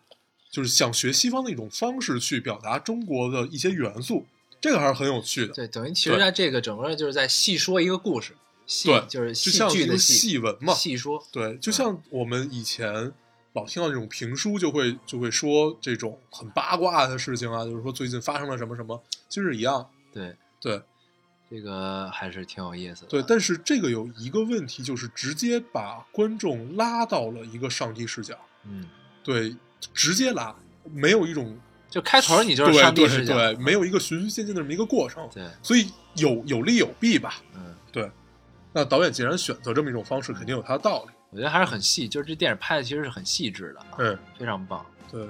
[0.51, 4.27] 就是想学西方的一种方式去表达中国的一些元素，
[4.61, 5.53] 这个还是很有趣的。
[5.55, 8.35] 对，等于其实在这个整个就是在细说一个故事，
[8.67, 13.11] 细对就是就戏像一个剧的戏戏文嘛，细说，对，就像我们以前
[13.53, 19.89] 老听到这种评书，就会就会说这种很八卦的事情啊，就是说最近发生了什么什么，其实一样。
[20.13, 20.79] 对，对
[21.49, 23.07] 这个还是挺有意思的。
[23.07, 28.85] 对，但是这个有一个问题，就是直接把观众拉到了一个上帝视角，嗯，
[29.23, 29.55] 对，
[29.93, 31.57] 直接拉，没有一种
[31.89, 37.41] 就开头你就是上帝视角，对对，没有一个循序渐进的这么一个过程，对，所以有有利有弊吧。
[37.55, 38.11] 嗯，对，
[38.71, 41.11] 那导演既然选择这么一种方式，肯定有他的道理。
[41.31, 44.85] 我觉得还是很细，就是这电影拍的其实是很细致的，啊，嗯，非常棒。
[45.11, 45.27] 对，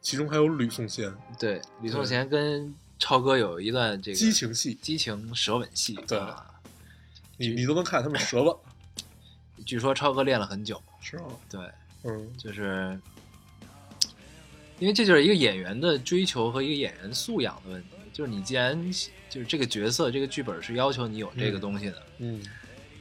[0.00, 6.44] 其中还有吕颂贤，对，吕颂贤跟超哥有一段这个激情戏，激情舌吻戏，对啊，
[7.36, 8.56] 你你都能看他们舌吻，
[9.64, 11.24] 据说超哥练了很久，是吗？
[11.48, 11.60] 对，
[12.04, 12.98] 嗯，就是
[14.78, 17.88] 因为这就是一个演员的追求和一个演员素养的问题。
[18.12, 18.76] 就是你既然
[19.30, 22.42] 就是这个角色、这个剧本是要求你有这个嗯东西的，嗯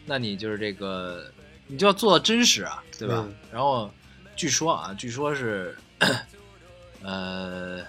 [0.05, 1.31] 那你就是这个
[1.65, 3.25] 你就要做到真实啊，对吧？
[3.27, 3.89] 嗯然后
[4.35, 5.75] 据说啊，据说是
[7.01, 7.83] 呃，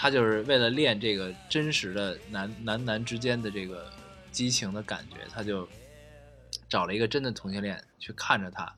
[0.00, 3.92] 他就是为了练这个真实的男男男之间的这个
[4.30, 5.68] 激情的感觉，他就
[6.68, 8.72] 找了一个真的同性恋去看着他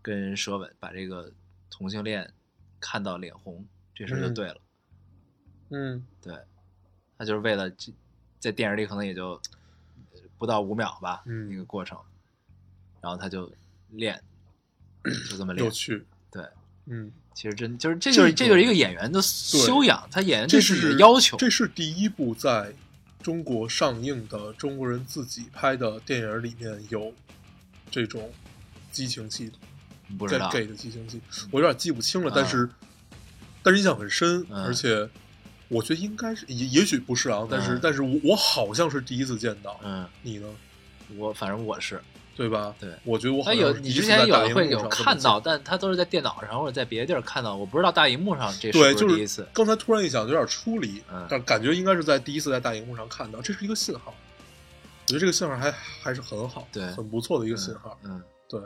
[0.00, 1.30] 跟人舌吻，把这个
[1.68, 2.32] 同性恋
[2.80, 4.56] 看到脸红，这事就嗯对了。
[5.72, 6.34] 嗯对，
[7.18, 7.92] 他就是为了这
[8.38, 9.32] 在电影里可能也就
[10.12, 12.00] 呃不到五秒吧，嗯一个过程，
[13.02, 13.52] 然后他就
[13.90, 14.18] 练，
[15.28, 15.70] 就这么练有。
[15.70, 16.42] 趣，对，
[16.86, 21.36] 嗯，其实真就是这就是这就是一个演员的修养，他演员这对自己是的要求。
[21.36, 22.74] 这是第一部在
[23.22, 27.12] 中国上映的中国人自己拍的电影里面有
[27.90, 28.32] 这种
[28.90, 29.52] 激情戏的
[30.18, 32.68] 不知道 gay 的激情戏，我有点记不清了，啊但是
[33.62, 35.08] 但是印象很深，嗯而且
[35.68, 40.48] 我觉得应该是也也许不是啊，但是嗯但是我我好像是第一次见到，嗯，你呢？
[41.16, 42.00] 我反正我是，
[42.40, 42.74] 对吧？
[42.80, 49.46] 对我觉得我好像是第一有你之前有会有看到，但他都是在电脑上或者在别的地儿看到，我不知道大荧幕上这对，是是第一次。
[49.52, 54.14] 刚才突然一想，有点出离，嗯但感觉应该是在第一次在大荧幕上看到，这是一个信号。
[55.02, 57.98] 我觉得这个信号还还是很好，对很不错的一个信号。
[58.04, 58.58] 嗯，对，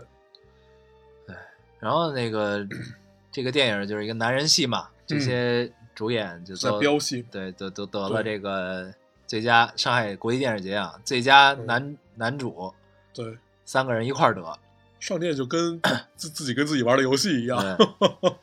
[1.27, 1.35] 对
[1.81, 2.65] 然后那个
[3.33, 8.95] 这个电影就是一个男人戏嘛，这些主演就在都飙戏，对，都都得了这个
[9.27, 12.73] 最佳上海国际电影节啊，最佳嗯男、男主
[13.13, 14.59] 对，三个人一块儿得，
[15.01, 15.81] 上电就跟
[16.17, 18.35] 自自己跟自己玩的游戏一样，对。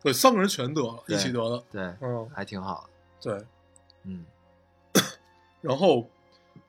[0.00, 2.88] 对，三个人全得了，一起得的，对，嗯，还挺好
[3.20, 3.46] 的，对。
[4.04, 4.24] 嗯。
[5.60, 6.08] 然后，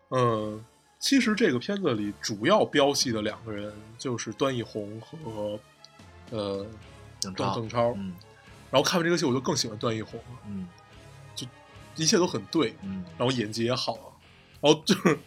[0.09, 0.65] 嗯，
[0.97, 5.59] 其实这个片子里主要飙戏的两个人就是段奕宏和
[6.31, 6.65] 呃
[7.21, 7.93] 邓邓超。
[7.97, 8.15] 嗯。
[8.71, 10.67] 然后看完这个戏，我就更喜欢段奕宏了，嗯。
[11.35, 11.45] 就
[11.95, 14.19] 一切都很对，嗯，然后演技也好，
[14.59, 15.19] 然后就是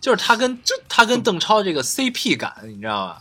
[0.00, 3.16] 就是他跟就他跟邓超这个 CP 感，你知道吗？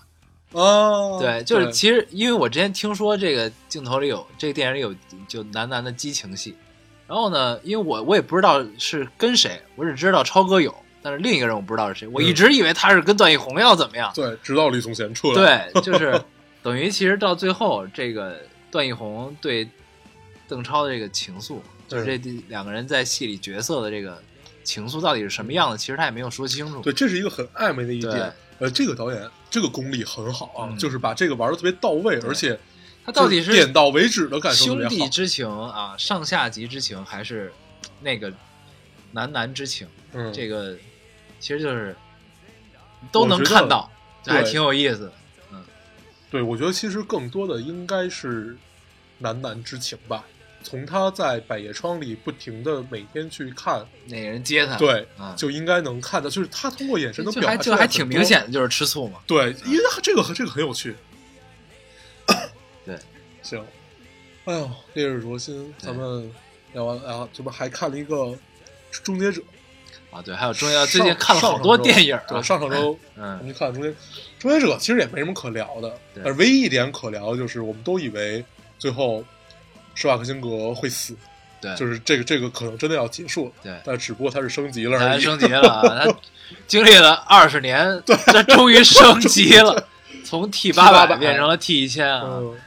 [0.51, 4.95] 哦，对，就是其实因为我之前听说这个镜头里有这个电影里有
[5.27, 6.55] 就男男的激情戏，
[7.07, 16.21] 然后呢，因为我我也不知道是跟谁，我只知道超哥有，但是另一个人我不知道是谁，我一直以为他是跟段奕宏要怎么样，对，直到李颂贤出来，对， 就是
[16.63, 18.39] 等于其实到最后，这个
[18.71, 19.67] 段奕宏对
[20.47, 21.57] 邓超的这个情愫，
[21.89, 24.23] 就是这第两个人在戏里角色的这个
[24.65, 26.81] 情愫到底是什么样的，其实他也没有说清楚。
[26.81, 28.33] 对，这是一个很暧昧的一对点。
[28.59, 32.59] 呃，这个导演这个功力很好啊，嗯就是把这个玩的特别到位，而且
[33.05, 34.89] 他到底是点到为止的感受特兄。
[34.89, 37.53] 弟之情啊，上下级之情，还是
[38.01, 38.33] 那个
[39.11, 39.87] 男男之情？
[40.13, 40.75] 嗯，这个
[41.39, 41.95] 其实就是
[43.11, 43.91] 都能看到，
[44.23, 45.11] 这还挺有意思
[45.51, 45.63] 嗯。
[46.31, 48.57] 对，我觉得其实更多的应该是
[49.19, 50.23] 男男之情吧。
[50.65, 59.19] 从他在百叶窗里不停的每天去看，哪个人接他，对，啊，就应该能看到，就是他通过眼神能表达出还就还挺明显的，就是吃醋嘛。
[59.27, 60.95] 对，因为这个这个很有趣。
[62.83, 62.97] 对，
[63.43, 63.63] 行。
[64.45, 66.31] 哎呦，烈日灼心，咱们
[66.73, 68.15] 聊完啊，这不还看了一个
[69.03, 69.39] 《终结者》。
[70.09, 73.95] 啊，对，还有中间最近看了好多电影啊，对，上上周嗯我们嗯，就看了《终结
[74.39, 78.43] 终结者》，其实也没什么可聊的，对但是唯一一点可聊的就是，我们都以为
[78.79, 79.23] 最后
[79.95, 81.15] 施瓦克辛格会死，
[81.59, 85.21] 对，就是这个这个可能真的要结束了，对，但只不过他是升级了他而已。
[85.21, 86.15] 升级了啊，他
[86.67, 89.87] 经历了二十年，他终于升级 了。
[90.23, 92.59] 从 T 八八百变成了 T 一千啊，嗯，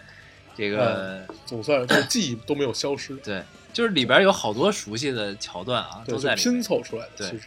[0.56, 6.62] 这个总算这记忆都没有消失，对，就是里边有好多熟悉的桥段啊，都在拼。
[6.62, 7.30] 凑出来的。
[7.30, 7.40] 对，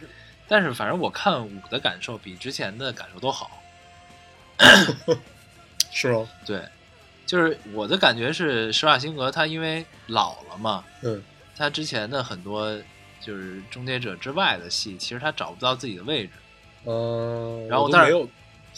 [0.46, 3.62] 但是反正我看五的感受比之前的感受都好。
[5.90, 6.28] 是吗？
[6.44, 6.62] 对，
[7.32, 11.22] 就是我的感觉是施瓦辛格他因为老了嘛，嗯
[11.56, 12.76] 他之前的很多
[13.22, 16.30] 就是终结者之外的戏，其实他找不到自己的位置。
[16.84, 18.12] 嗯，然后但是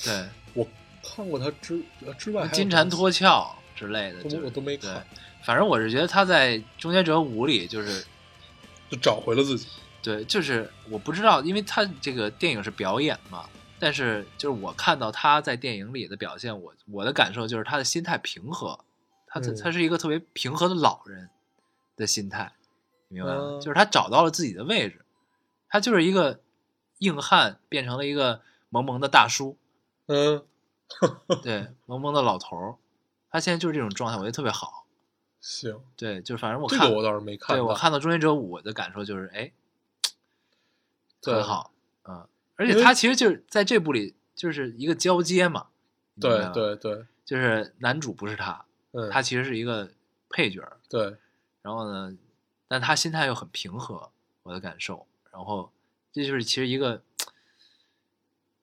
[0.04, 0.64] 对，我
[1.02, 5.04] 看过他之呃之外金蝉脱壳之类的，都就我都没看，，
[5.42, 8.04] 反正我是觉得他在《终结者五》里就是
[8.88, 9.66] 就找回了自己。
[10.00, 13.46] 对，就是我不知道，因为他这个电影是表演嘛，
[13.84, 18.82] 但是就是我看到他在电影里的表现，我我的感受就是他的心态平和，
[19.26, 21.28] 他嗯他是一个特别平和的老人
[21.94, 22.54] 的心态，
[23.08, 23.40] 你明白吗？
[23.42, 25.04] 嗯就是他找到了自己的位置，
[25.68, 26.40] 他就是一个
[27.00, 29.58] 硬汉变成了一个萌萌的大叔，
[30.06, 30.42] 嗯，
[31.42, 32.76] 对，萌萌的老头儿，
[33.28, 34.86] 他现在就是这种状态，我觉得特别好。
[35.44, 37.54] 行，对，就反正我看，这个我倒是没看。
[37.54, 39.52] 对我看到《终结者五》的感受就是，哎，
[41.20, 41.73] 对很好，嗯，
[42.56, 45.66] 而且他其实就是在这部里就是一个交接嘛，
[46.20, 49.90] 对，对对，就是男主不是他，嗯，他其实是一个
[50.28, 51.16] 配角儿，对，
[51.62, 52.16] 然后呢，
[52.68, 54.10] 但他心态又很平和，
[54.42, 55.72] 我的感受，然后
[56.12, 57.02] 这就是其实一个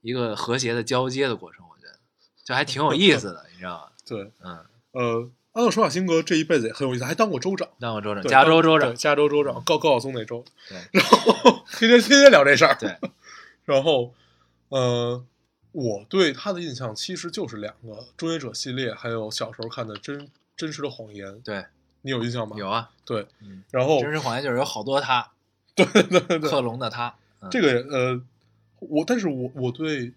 [0.02, 2.00] 一个和谐的交接的过程，我觉得
[2.44, 3.92] 就还挺有意思的，你知道吗？
[4.06, 10.78] 对，嗯，呃，安德施瓦辛格这一辈子也很有意思，还当过州长，当过州长，加州州长，加州州长，高高晓松那州，对。
[10.92, 12.98] 然后 天天天天聊这事儿，对，
[13.66, 14.14] 然后，
[14.70, 15.24] 呃，
[15.72, 21.66] 我对他的印象其实就是两个《终结者》系列，还有小时候看的真真实的谎言，对，
[22.02, 22.56] 你有印象吗？
[22.58, 25.32] 有，啊，对，嗯，然后真实谎言就是有好多他，
[25.76, 28.22] 对对对对，克隆的他，嗯这个呃，
[28.80, 30.12] 我但是我我对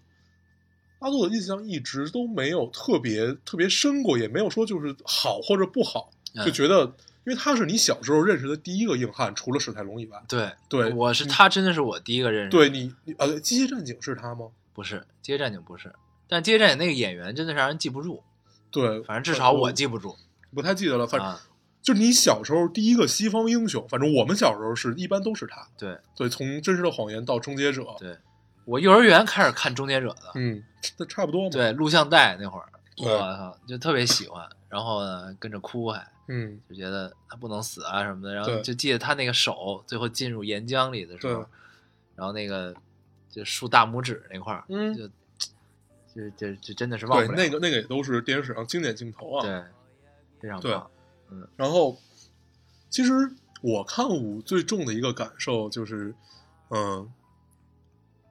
[0.99, 6.93] 阿杜的印象一直都没有特别特别深过，也没有说就是好或者不好，嗯就觉得
[7.25, 12.49] 因为他是你小时候认识的第一个硬汉，除了史泰龙以外，对对我是他，真的是我第一个认识。
[12.49, 14.47] 对你你呃，机械战警是他吗？
[14.73, 15.93] 不是《机械战警》，不是，
[16.27, 18.21] 但《机械战警》那个演员真的是让人记不住，
[18.69, 20.15] 对，反正至少我记不住
[20.53, 21.41] 不太记得了，反正啊。
[21.81, 25.67] 就是你小时候第一个西方英雄，反正我们小时候是一般都是他。
[25.77, 28.17] 对对，从真实的谎言到终结者，对，
[28.65, 30.63] 我幼儿园开始看《终结者》的，嗯，
[30.97, 32.65] 那差不多嘛。，对，录像带那会儿，
[32.97, 36.05] 我操，就特别喜欢， 然后呢跟着哭还。
[36.27, 41.45] 嗯，就觉得他不能死啊什么的，然后就记得他那个手最后进入岩浆里的时候，
[42.15, 42.75] 然后那个
[43.29, 45.07] 就竖大拇指那块儿，嗯就
[46.15, 47.37] 就就就真的是忘，不了。
[47.37, 49.45] 那个那个也都是电视史上经典镜头啊。
[49.45, 49.63] 对，
[50.41, 50.73] 非常对
[51.29, 51.47] 嗯。
[51.55, 51.95] 然后，
[52.89, 53.13] 其实
[53.61, 56.15] 我看五最重的一个感受就是，
[56.69, 57.07] 嗯，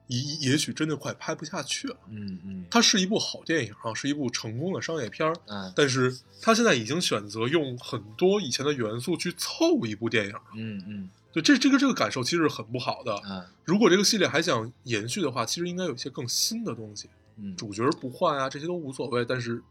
[0.07, 0.19] 也
[0.51, 1.97] 也许真的快拍不下去了。
[2.09, 10.41] 嗯嗯它是一部好电影啊，是一部成功的商业片儿，嗯但是他现在已经选择用很多以前的元素去凑一部电影了。
[10.55, 13.19] 嗯嗯对，这这个这个感受其实是很不好的。
[13.27, 19.25] 嗯如果这个系列还想延续的话，其实应该有一些更新的东西，嗯，主角不换啊，这些都无所谓。
[19.25, 19.61] 但是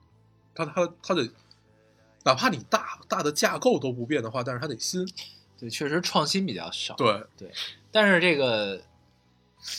[0.52, 1.30] 它它它得，
[2.24, 5.06] 哪怕你大大的架构都不变的话，但是它得新。
[5.56, 6.96] 对，确实创新比较少。
[6.96, 7.52] 对对，
[7.92, 8.82] 但是这个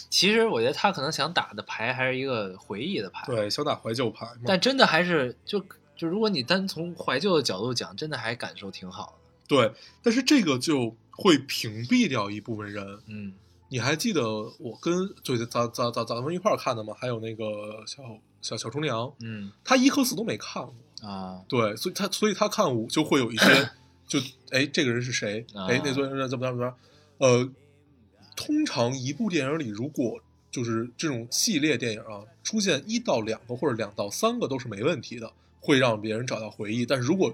[0.09, 3.23] 其实我觉得他可能想打的牌还是一个回忆的牌。
[3.27, 4.41] 对，想打怀旧牌嘛。
[4.45, 5.63] 但真的还是就
[5.95, 9.29] 就如果你单从怀旧的角度讲，真的还感受挺好的。
[9.47, 12.99] 对，但是这个就会屏蔽掉一部分人。
[13.07, 13.33] 嗯
[13.67, 14.23] 你还记得
[14.59, 16.93] 我跟对咱咱咱咱们一块儿看的吗？
[16.99, 18.03] 还有那个小
[18.39, 20.75] 小小厨娘，嗯他一和四都没看过。
[21.01, 23.69] 啊对，所以他所以他看五就会有一些，
[24.07, 24.19] 就
[24.51, 25.45] 哎这个人是谁？
[25.55, 26.75] 啊哎那段人怎么怎么着？
[27.17, 27.49] 呃，
[28.35, 30.19] 通常一部电影里，如果
[30.51, 36.85] 就是这种系列电影啊，出现一到两个或者两到三个都是没问题的，会让别人找到回忆。
[36.85, 37.33] 但是如果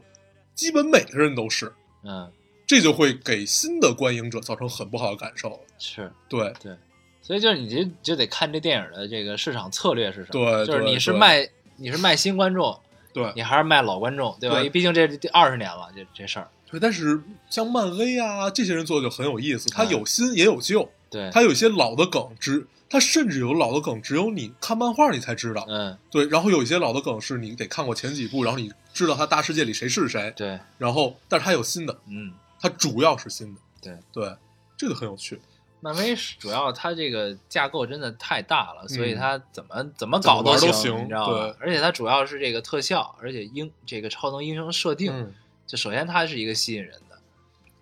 [0.56, 2.32] 基本每个人都是，嗯
[2.66, 5.60] 这就会给新的观影者造成很不好的感受了。
[5.78, 6.12] 是。
[6.30, 6.76] 对对
[7.22, 10.66] 所以就是你就就得看这电影的这个市场策略是什么。
[10.66, 12.80] 对就是你是卖你是卖新观众，
[13.14, 14.60] 对你还是卖老观众，对吧？
[14.60, 16.48] 对毕竟这是第二十年了，这这事儿。
[16.72, 22.66] 对，但是像漫威啊这些人做的就很有意思，他嗯有新也有旧，对，他有一些老的梗只。
[22.94, 25.66] 他甚至有老的梗，只有你看漫画你才知道。
[25.70, 30.34] 嗯对，然后有一些老的梗是你得看过前几部，然后你知道他大世界里谁是谁。
[30.36, 33.62] 对，然后，但是他有新的，嗯，它主要是新的。
[33.82, 34.36] 对对，
[34.76, 35.40] 这个很有趣。
[35.80, 41.56] 漫威是主要它这个架构真的太大了，所以嗯它怎么怎么搞都行你知道吧对？
[41.62, 45.34] 而且它主要是这个特效，而且英这个超能英雄设定，嗯，
[45.72, 47.18] 就首先它是一个吸引人的，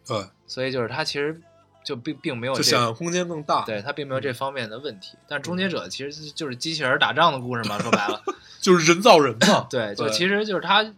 [0.06, 1.42] 对，所以就是它其实
[1.84, 5.18] 就并并没有就想象空间更大。，对它并没有这方面的问题。
[5.28, 8.22] 但是终结者其实就是机器人打仗的故事嘛，说白了，
[8.62, 9.66] 就是人造人嘛。
[9.72, 10.94] 对，就其实就是它，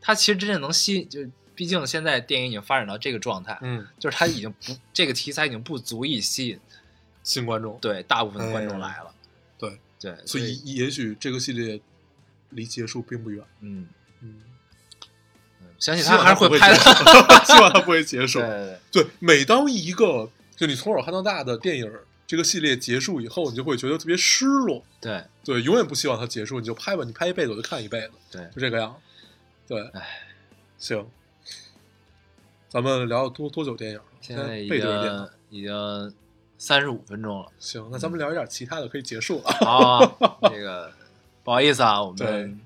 [0.00, 1.20] 它其实真正能吸，就
[1.54, 6.58] 毕竟现在电影已经发展到这个状态，嗯，就是它已经不这个题材已经不足以吸引
[7.22, 7.78] 新观众。
[7.80, 9.14] 对大部分的观众嗯来了。
[9.56, 11.80] 对对，所以也许这个系列
[12.50, 13.44] 离结束并不远。
[13.60, 13.86] 嗯
[15.78, 16.76] 相信他还是会拍的。
[17.44, 18.48] 希望他不会结束对。
[18.48, 21.90] 对对，对，每当一个就你从小看到大的电影
[22.26, 24.82] 这个系列结束以后，你就会觉得特别失落。
[25.00, 28.96] 对，对，永远不希望它结束，你就拍吧，你拍一辈子我就看一辈子，对就这个样。
[29.68, 30.22] 对，唉，
[30.78, 31.06] 行，
[32.68, 34.00] 咱们聊了多多久电影？
[34.20, 36.14] 现在已经已经
[36.58, 37.46] 三十五分钟了。
[37.60, 39.52] 行，那咱们聊一点其他的，可以结束了。
[39.60, 40.90] 好啊，这个
[41.44, 42.60] 不好意思啊，我对们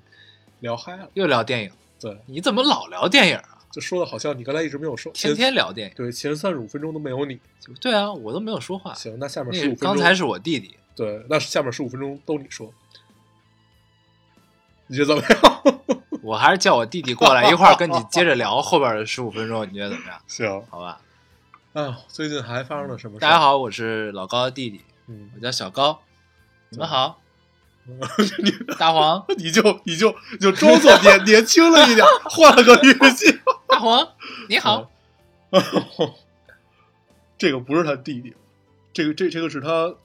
[0.61, 1.71] 聊嗨了，又聊电影。
[2.01, 3.59] 对，你怎么老聊电影啊？
[3.71, 5.95] 就说的好像你刚才一直没有说，天天聊电影。
[5.95, 7.39] 对前三十五分钟都没有你。
[7.79, 8.93] 对啊，我都没有说话。
[8.93, 12.73] 行，那下面十五分钟，刚才是我弟弟，对，那下面十五分钟都你说，
[14.87, 16.01] 你觉得怎么样？
[16.21, 20.21] 我还是叫我弟弟过来一块儿跟你接着聊后边的十五分钟，你觉得怎么样？
[20.27, 20.99] 行，好吧。
[21.73, 23.21] 啊，最近还发生了什么事？
[23.21, 26.01] 大家，好，我是老高的弟弟，嗯我，叫小高。
[26.67, 27.20] 你们好，你
[28.77, 33.39] 大黄， 你就你就你就装作年年轻了一点，换了个语气。
[33.67, 34.07] 大黄，
[34.47, 34.89] 你好。
[37.37, 38.35] 这个不是他弟弟，
[38.93, 39.95] 这个这这个是他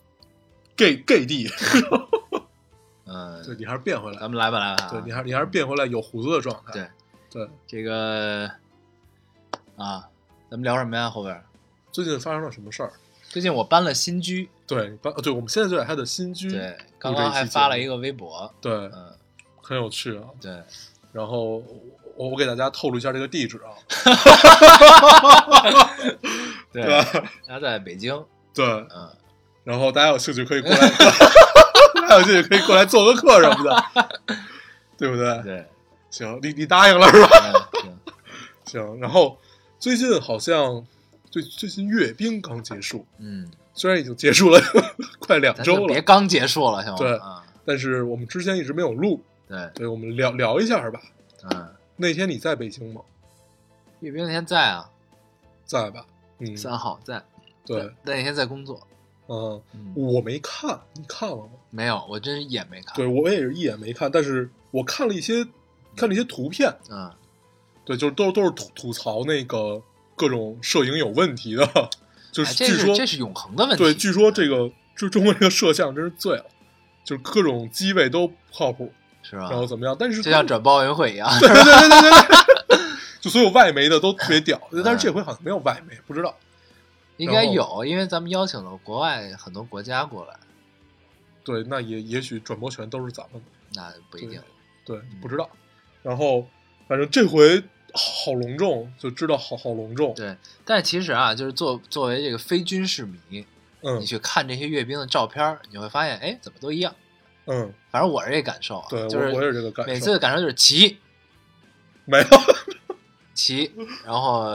[0.74, 1.48] gay gay 弟，
[3.04, 4.88] 嗯，对你还是变回来，咱们来吧，来吧。
[4.90, 6.72] 对你还你还是变回来有胡子的状态。
[6.72, 6.88] 对
[7.30, 8.50] 对，这个
[9.76, 10.08] 啊，
[10.50, 11.10] 咱们聊什么呀？
[11.10, 11.44] 后边
[11.92, 12.92] 最近发生了什么事儿？
[13.36, 19.12] 最近我搬了新居，对，搬对，我们现在就在他的新居，对，刚刚还发了一个微博，对，嗯，
[19.60, 20.22] 很有趣啊。
[20.40, 20.50] 对，
[21.12, 21.62] 然后
[22.16, 23.76] 我我给大家透露一下这个地址啊，
[26.72, 26.82] 对？
[27.46, 28.24] 他在北京，
[28.56, 29.10] 对，嗯，
[29.64, 30.78] 然后大家有兴趣可以过来，
[32.08, 33.84] 大家有兴趣可以过来做个客什么的，
[34.96, 35.42] 对不对？
[35.42, 35.66] 对，
[36.08, 37.28] 行，你你答应了是吧？
[37.84, 37.98] 嗯
[38.64, 39.36] 行， 行，然后
[39.78, 40.82] 最近好像
[41.36, 44.58] 最最近阅兵刚结束，嗯，虽然已经结束了
[45.20, 46.96] 快两周了，别刚结束了，行吗？
[46.98, 50.98] 对啊，但是我们之前一直没有录，对，对，我们聊聊一下吧。
[51.50, 53.02] 嗯，那天你在北京吗？
[54.00, 54.90] 阅兵那天在啊，
[55.66, 56.06] 在吧？
[56.38, 57.22] 嗯，三号在，
[57.66, 58.80] 对，但那天在工作，
[59.28, 61.50] 嗯，嗯，我没看，你看了吗？
[61.68, 65.46] 没有，我真是一眼没看，对，我也是一眼没看，但是我看了一些
[65.94, 67.12] 看了一些图片，嗯，
[67.84, 69.82] 对，就是都都是吐吐槽那个
[70.16, 71.90] 各种摄影有问题的，
[72.32, 76.46] 就是据说、是这是永恒的问题，对，据说这个就中国这个摄像真是醉了，
[77.04, 78.92] 就是各种机位都不靠谱，
[79.22, 79.58] 是吧然？
[79.58, 79.94] 后怎么样？
[79.98, 82.78] 但是就像转播奥运会一样， 对对对对对对，
[83.20, 86.34] 就所有外媒的都特别屌，但是这回好像没有外媒，不知道。
[87.18, 90.34] 应该有，因为咱们邀请了国外很多国家过来，
[91.42, 93.40] 对，那也也许转播权都是咱们
[93.72, 94.38] 的，那不一定。
[94.84, 95.48] 对，不知道。
[96.02, 96.46] 然后
[96.86, 97.62] 反正这回
[97.96, 100.14] 好隆重，就知道好好隆重。
[100.14, 103.46] 对，但是其实啊，就是作作为这个非军事迷，
[103.82, 106.94] 嗯你去看这些阅兵的照片，你会发现，哎，怎么都一样。
[107.46, 109.92] 嗯，反正我是这感受啊，对，就是我我也是这个感受。
[109.92, 110.98] 每次的感受就是齐
[112.04, 112.24] 没有，
[113.34, 113.72] 齐，
[114.04, 114.50] 然后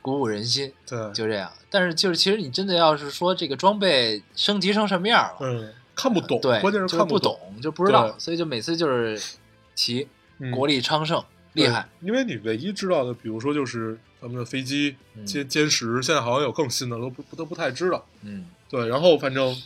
[0.00, 1.52] 鼓舞人心，对，就这样。
[1.70, 9.20] 但是就是其实你真的要是说这个装备升级成什么样了，嗯，看不懂，对，关键是看不，懂，就不知道，所以就每次就是
[9.74, 11.24] 齐，嗯国力昌盛，
[11.58, 11.88] 厉害。
[12.00, 18.04] 因为你唯一知道的，比如说就是咱们的飞机嗯歼歼十，现在好像有更新的，都不都不太知道。
[18.22, 19.56] 嗯对，然后反正，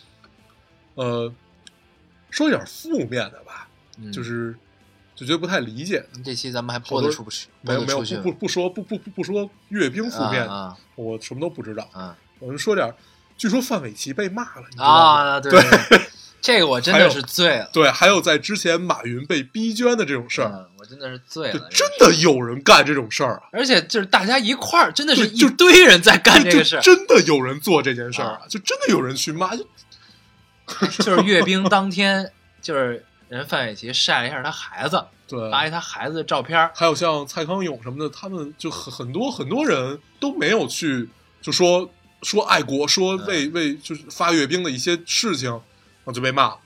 [0.95, 1.32] 呃，
[2.30, 3.68] 说一点负面的吧，
[3.99, 4.55] 嗯，就是
[5.16, 6.05] 就觉得不太理解。
[6.24, 7.49] 这期咱们还播得出不去？
[7.62, 11.88] 没有没有不不不说不不不不说阅兵负面的，啊我什么都不知道。
[11.93, 12.93] 啊我们说点，
[13.36, 15.30] 据说范玮琪被骂了，你知道吗？
[15.34, 15.40] 啊！
[15.40, 16.01] 对对对，
[16.43, 23.43] 这个我真的是醉了，对，还有在之前马云被逼捐的这种事儿，嗯，我真的是醉了，真的有人干这种事儿啊！
[23.53, 28.43] 而且就是大家一块儿，真的是一堆人在干这就个事儿，真的有人做这件事儿啊！
[28.49, 29.64] 就真的有人去骂，就
[30.99, 41.09] 就是阅兵当天，就是人范玮琪晒了一下他孩子， 对，发一他孩子的照片，还有像蔡康永什么的，他们就很很多很多人都没有去
[41.40, 41.88] 就说
[42.22, 45.61] 说爱国，说嗯为、为就是发阅兵的一些事情，
[46.05, 46.61] 然后就被骂了。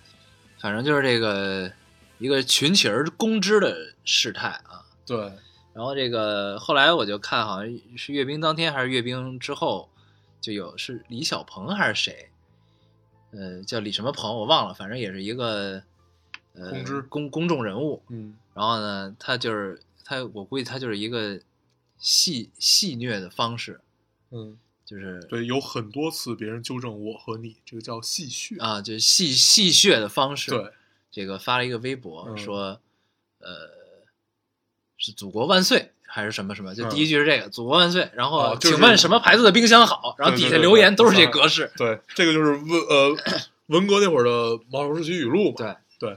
[0.58, 1.70] 反正就是这个
[2.18, 4.86] 一个群起而攻之的事态啊。
[5.04, 5.18] 对，
[5.72, 9.88] 然后这个后来我就看，好像是阅兵当天还是阅兵之后，
[10.40, 12.30] 就有是李小鹏还是谁，
[13.30, 15.82] 呃，叫李什么鹏我忘了，反正也是一个
[16.54, 18.02] 呃公知公公众人物。
[18.08, 21.38] 嗯然后呢，他就是他，我估计他就是一个
[21.98, 23.82] 戏戏谑的方式，
[24.30, 24.56] 嗯
[24.86, 28.62] 就是对，有很多次别人纠正我和你，这个叫戏谑。
[28.62, 30.52] 啊，就是戏戏谑的方式。
[30.52, 30.70] 对，
[31.10, 32.80] 这个发了一个微博、嗯说，
[33.40, 33.50] 呃，
[34.96, 36.72] 是祖国万岁还是什么什么？
[36.72, 40.14] 就嗯第一句是这个“祖国万岁”，然后、哦就是请问什么牌子的冰箱好？
[40.18, 41.72] 然后底下留言都是这格式。
[41.76, 43.16] 对，这个就是文呃
[43.66, 45.56] 文革那会儿的毛主席语录嘛。
[45.56, 46.10] 对对，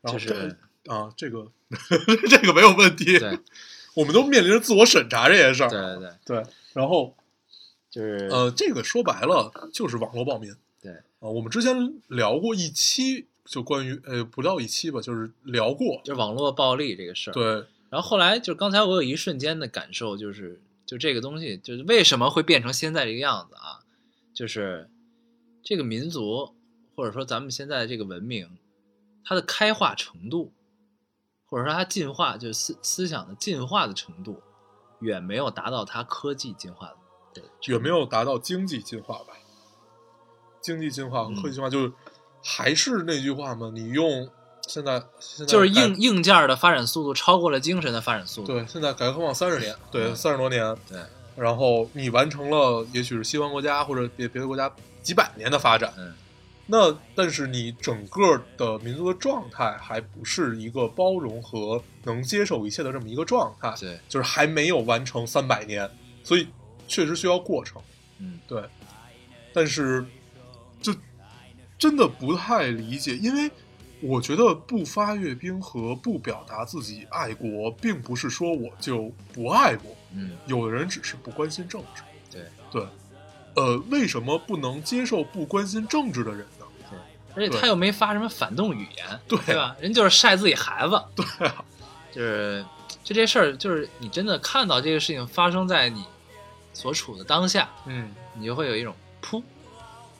[0.00, 0.56] 然后就是
[0.86, 1.46] 啊，这个
[2.30, 3.18] 这个没有问题。
[3.18, 3.38] 对
[3.94, 5.68] 我们都面临着自我审查这件事儿。
[5.68, 7.14] 对对对，对，然后
[7.90, 10.54] 就是呃，这个说白了就是网络暴民。
[10.80, 16.00] 对啊、我们之前聊过一期，就关于呃不到一期吧，就是聊过。
[16.04, 17.34] 就网络暴力这个事儿。
[17.34, 17.44] 对，
[17.90, 23.82] 然后后来就刚才我有一瞬间的感受，就是就这个东西，就是为什么会变成现在这个样子啊？
[24.32, 24.88] 就是
[25.64, 26.54] 这个民族
[26.94, 28.48] 或者说咱们现在这个文明，
[29.24, 30.52] 它的开化程度，
[31.46, 34.40] 或者说它进化，就是思思想的进化的程度，
[35.00, 36.96] 远没有达到它科技进化的
[37.34, 37.50] 程度。
[37.66, 39.34] 远没有达到经济进化吧？
[40.60, 41.92] 经济进化和科技进化，就是
[42.42, 44.28] 还是那句话嘛，你用
[44.66, 48.48] 现在现在就是硬硬件的发展速度超过了精神的发展速度。
[48.48, 51.00] 对，现在改革开放三十年，对，嗯三十多年，对，
[51.36, 54.70] 然后你完成了，也许是西方国家或者别别的国家
[55.02, 56.12] 几百年的发展，嗯，
[56.66, 65.88] 那但是你整个的民族的状态还不是一个包容和能接受一切的这么一个状态，对，就是还没有完成三百年，
[66.22, 66.46] 所以
[66.88, 67.80] 确实需要过程，
[68.18, 68.62] 嗯，对，
[69.52, 70.04] 但是
[70.82, 70.92] 就
[71.78, 73.50] 真的不太理解，因为
[74.00, 82.02] 我觉得不发阅兵和不表达自己爱国，并不是说我就不爱国，嗯，有的人只是不关心政治。
[82.30, 82.86] 对对，
[83.54, 86.64] 呃，为什么不能接受不关心政治的人呢？
[87.36, 89.76] 而且他又没发什么反动语言，对对吧？
[89.80, 91.64] 人就是晒自己孩子，对啊，
[92.10, 92.64] 就是
[93.04, 96.04] 就这事儿，就是你真的看到这个事情发生在你
[96.78, 99.42] 所处的当下，嗯，你就会有一种噗，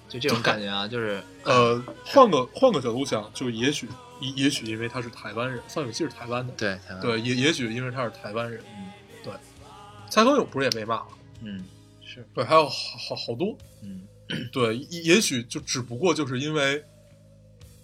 [0.08, 3.86] 就这种感觉啊，就是呃，换个换个角度想，就也许
[4.20, 8.90] 也也许因为他是台湾人，范玮琪是台湾的，对台湾对，也也许因为他是台湾人，嗯。
[9.22, 9.32] 对，
[10.10, 11.08] 蔡康永不是也被骂了？
[11.42, 11.64] 嗯
[12.04, 12.26] 是。
[12.34, 14.02] 对，还有好好好多，嗯。
[14.50, 16.84] 对，也也许就只不过就是因为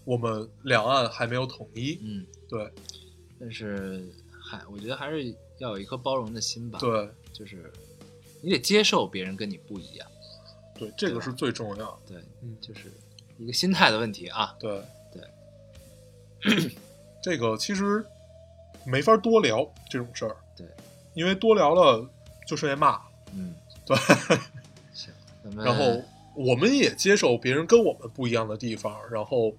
[0.04, 2.68] 我们两岸还没有统一，嗯，对。
[3.38, 4.04] 但是
[4.42, 7.08] 还我觉得还是要有一颗包容的心吧，，对。
[7.32, 7.72] 就是
[8.44, 10.06] 你得接受别人跟你不一样，
[10.74, 12.92] 对，这个是最重要的，对，嗯，就是
[13.38, 16.70] 一个心态的问题啊，对对，
[17.22, 18.04] 这个其实
[18.84, 20.66] 没法多聊这种事儿，对，
[21.14, 22.06] 因为多聊了
[22.46, 23.00] 就剩下骂，
[23.32, 23.54] 嗯，
[23.86, 23.96] 对，
[24.92, 25.10] 行，
[25.56, 26.02] 然后
[26.36, 29.54] 我们也接受别人跟我们不一样的地方，然后，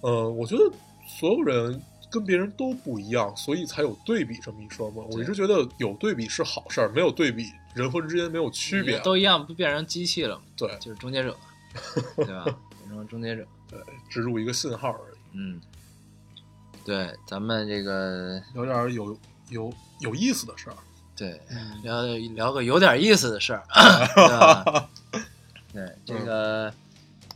[0.00, 0.64] 呃，我觉得
[1.06, 1.78] 所有人
[2.10, 5.04] 跟别人都不一样，所以才有对比这么一说嘛。
[5.10, 7.44] 我一直觉得有对比是好事儿，没有对比，
[7.74, 8.98] 人和人之间没有区别。
[9.00, 10.42] 都一样，不变成机器了吗？
[10.56, 11.36] 对就是终结者，
[12.16, 12.44] 对吧？
[12.44, 13.46] 变成终结者。
[13.68, 15.60] 对，植入一个信号而已，嗯，
[16.84, 19.16] 对，咱们这个有点有
[19.48, 20.76] 有有意思的事儿。
[21.16, 22.02] 对嗯聊
[22.34, 23.62] 聊个有点意思的事儿，
[24.16, 24.90] 对吧？
[25.72, 26.72] 对，这个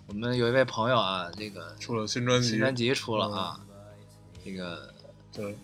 [0.06, 3.60] 我们有一位朋友啊，这个出了新专辑，新专辑出了啊，
[4.44, 4.92] 这个
[5.32, 5.56] 对，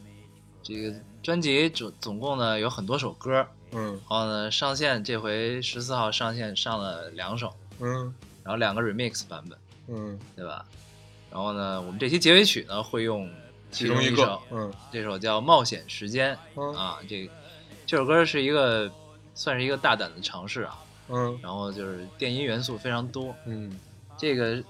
[0.63, 3.87] 这个专辑总总共呢有很多首歌，嗯。
[3.87, 8.15] 然后呢上线这回十四号上线上了两首，嗯。
[8.43, 9.59] 然后两个 remix 版本，
[9.89, 10.65] 嗯，对吧？
[11.31, 13.31] 然后呢，我们这期结尾曲呢会用
[13.71, 14.73] 其中一首，，嗯。
[14.91, 16.75] 这首叫《冒险时间》嗯。
[16.75, 17.31] 啊，这
[17.87, 18.91] 这首歌是一个
[19.35, 21.39] 算是一个大胆的尝试啊，嗯。
[21.43, 23.79] 然后就是电音元素非常多，嗯。
[24.17, 24.63] 这个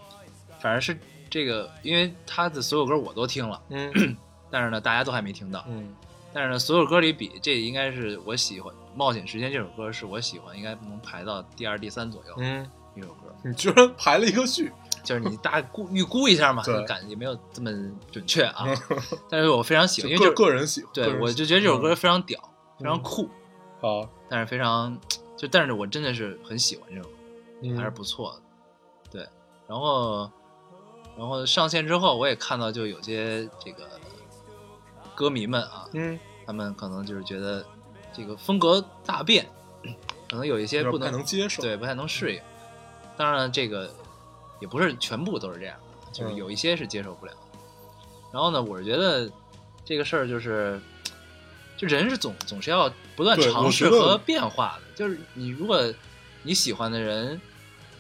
[0.60, 0.98] 反正是
[1.30, 4.16] 这个，因为他的所有歌我都听了，嗯。
[4.50, 5.94] 但是呢大家都还没听到，嗯
[6.32, 14.72] 但是呢所有歌里比这应该是我喜欢，《冒险时间》这首歌是我喜欢，应该能排到第二、第三左右嗯，一首歌，你居然排了一个序，
[15.04, 17.70] 就是你大概估预估一下嘛，对感也没有这么
[18.12, 18.64] 准确啊，
[19.28, 22.40] 但是我非常喜欢，因为就个人喜欢，对我就觉得这首歌嗯非常屌，
[22.78, 23.28] 非常酷，
[23.80, 24.98] 好，但是非常
[25.36, 27.10] 就但是我真的是很喜欢这首歌。
[27.62, 28.42] 嗯还是不错的。
[29.10, 29.28] 对，
[29.68, 30.30] 然后
[31.14, 33.99] 然后上线之后，我也看到就有些这个
[35.20, 37.62] 歌迷们啊，嗯，他们可能就是觉得
[38.10, 39.46] 这个风格大变，
[40.30, 42.40] 可能有一些不太不能能接受，对不太能适应。
[43.18, 43.94] 当然，这个
[44.60, 47.38] 也不是全部都是这样的，就是嗯有一些是接受不了的。
[48.32, 49.30] 然后呢，我是觉得
[49.84, 50.80] 这个事儿就是，
[51.76, 54.96] 就人是总总是要不断尝试和变化的。
[54.96, 55.92] 就是你如果
[56.42, 57.38] 你喜欢的人，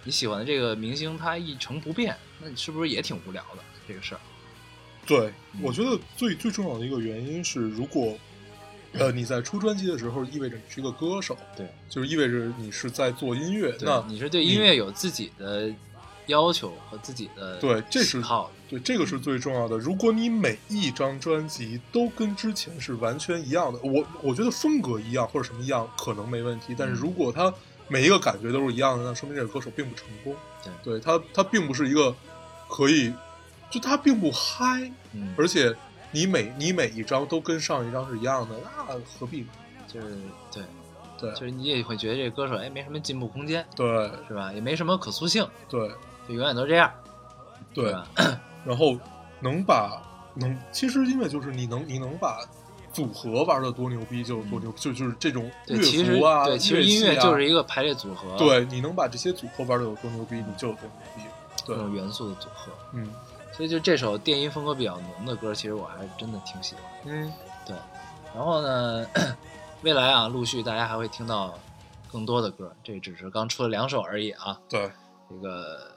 [0.04, 4.20] 你喜欢的这个明星他一成不变，那你是不是也挺无聊的这个事儿？
[5.10, 8.16] 对，嗯我觉得最最重要的一个原因是，如果
[8.92, 13.74] 呃，你在出专辑的时候，意味着你是一个歌手，对，就是意味着你是在做音乐。
[13.80, 15.68] 那你是对音乐有自己的
[16.26, 19.76] 要求和自己的对这是喜好，对，这个是最重要的。
[19.76, 27.52] 如果你每一张专辑都跟之前是完全一样的，我我觉得风格一样或者什么一样可能没问题，但是嗯如果他
[27.88, 30.36] 每一个感觉都是一样的，那说明这个歌手并不成功。
[30.62, 32.14] 对对他，他并不是一个
[32.68, 33.12] 可以，
[33.70, 35.74] 就他并不嗨，嗯，而且
[36.10, 39.46] 你每你每一张都跟上一张是一样的，那何必？
[39.86, 40.18] 就是
[40.52, 40.62] 对，
[41.18, 41.30] 对。
[41.32, 44.10] 就是你也会觉得这歌手哎没什么进步空间，对。
[44.28, 44.52] 是吧？
[44.52, 45.88] 也没什么可塑性，对。
[46.28, 46.92] 就永远都这样，
[47.72, 48.06] 对，吧？
[48.64, 48.98] 然后
[49.40, 50.02] 能把
[50.34, 52.40] 能，其实因为就是你能你能把
[52.92, 61.22] 组合玩的多牛逼就多牛，就就是这种乐符啊，对，其实音乐啊就是一个排列组合，对，你能把这些组合玩的有多牛逼，你就有多牛逼。
[61.66, 62.72] 对，各种元素的组合。
[62.92, 63.12] 嗯
[63.60, 66.84] 所以就这首电音风格比较浓的歌，其实我还是真的挺喜欢。
[67.04, 67.30] 嗯，
[67.66, 67.76] 对，
[68.34, 69.06] 然后呢，
[69.82, 71.52] 未来啊，陆续大家还会听到
[72.10, 74.58] 更多的歌，这只是刚出了两首而已啊。
[74.66, 74.90] 对
[75.28, 75.92] 这个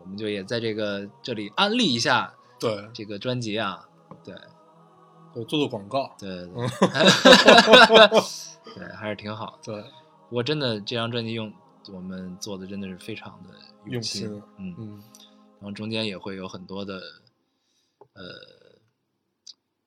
[0.00, 3.86] 我们就也在这个这里安利一下对这个专辑啊。
[4.24, 4.34] 对
[5.32, 6.68] 对，做做广告，对 对嗯
[8.74, 9.72] 对，对，还是挺好的。
[9.72, 9.80] 对，
[10.28, 11.52] 不过真的这张专辑用
[11.92, 13.50] 我们做的真的是非常的
[13.84, 15.02] 用心，心嗯，嗯
[15.60, 17.22] 然后中间也会有很多的，
[18.14, 18.24] 呃，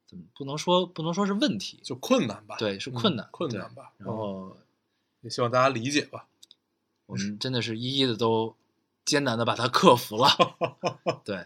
[0.05, 3.91] 怎么不能说不能说是问题，就困难吧，对，是嗯困难，对困难吧。
[3.97, 4.55] 然后
[5.21, 6.27] 也希望大家理解吧。
[7.07, 8.55] 我们真的是一一的都
[9.03, 10.29] 艰难的把它克服了。
[11.25, 11.45] 对，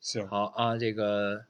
[0.00, 1.46] 行，好啊，这个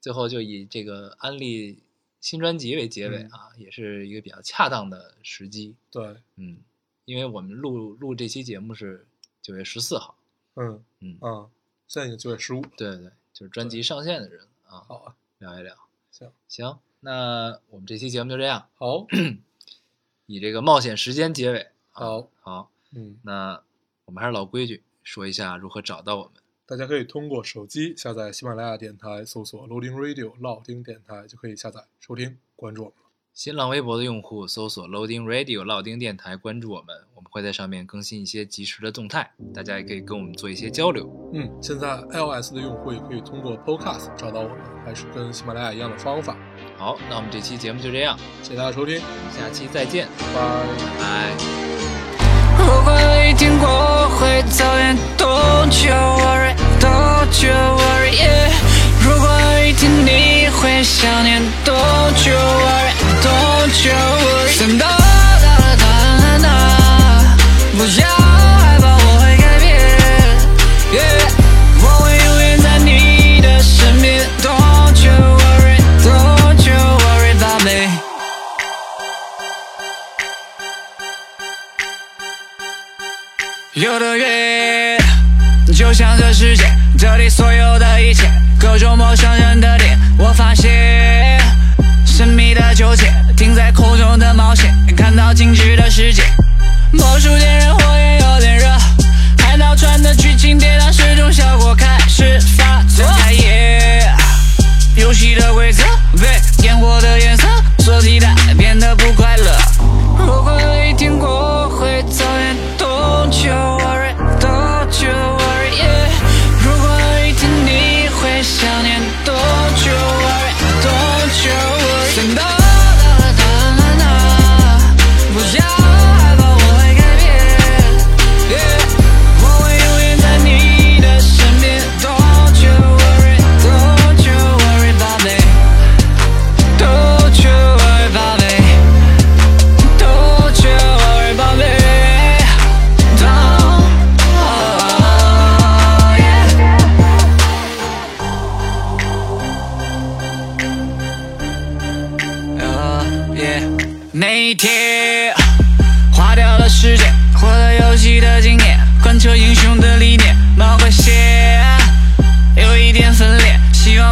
[0.00, 1.82] 最后就以这个安利
[2.20, 5.74] 新专辑为结尾嗯啊，也是一个比较恰当的时机。
[5.90, 6.58] 对，嗯，
[7.06, 9.06] 因为我们录录这期节目是
[9.40, 10.15] 九月十四号，
[10.56, 11.48] 嗯嗯，啊，
[11.86, 15.76] 现在已经九月十五，对对对，就是专辑上线的日子啊，好啊，聊一聊。
[16.10, 19.06] 行，行，那我们这期节目就这样，好，
[20.26, 21.58] 以这个冒险时间结尾。
[21.92, 23.62] 啊、好，好，嗯，那
[24.06, 26.32] 我们还是老规矩，说一下如何找到我们。
[26.64, 33.05] 大家可以通过手机下载喜马拉雅电台，搜索 Loading Radio 老丁电台就可以下载收听，关注我们了。
[33.36, 41.06] 新浪微博的用户搜索 Loading Radio 老丁电台，关注我们，我们会在上面更新一些及时的动态，大家也可以跟我们做一些交流。
[41.34, 44.56] 嗯，现在 iOS 的用户也可以通过 Podcast 找到我们，
[44.86, 46.34] 还是跟喜马拉雅一样的方法。
[46.78, 50.66] 好，那我们这期节目就这样，谢谢大家收听，下期再见，拜拜。
[50.98, 51.36] 拜。
[52.56, 55.92] 如果有一天我会早点，Don't you
[56.24, 58.48] worry，Don't you worry，yeah。
[59.04, 64.58] 如果有一天你会想念，Don't you worry，Don't you worry。
[64.58, 67.36] 等到哒哒哒，
[67.76, 68.15] 不要
[95.46, 96.24] 静止的世界，
[96.90, 97.55] 魔术电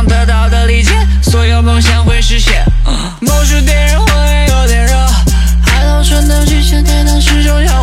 [0.07, 0.91] 得到的理解，
[1.23, 2.65] 所有梦想会实现。
[3.21, 4.95] 某时点燃会，有点热。
[5.63, 7.74] 海岛船到去限，天堂始终要。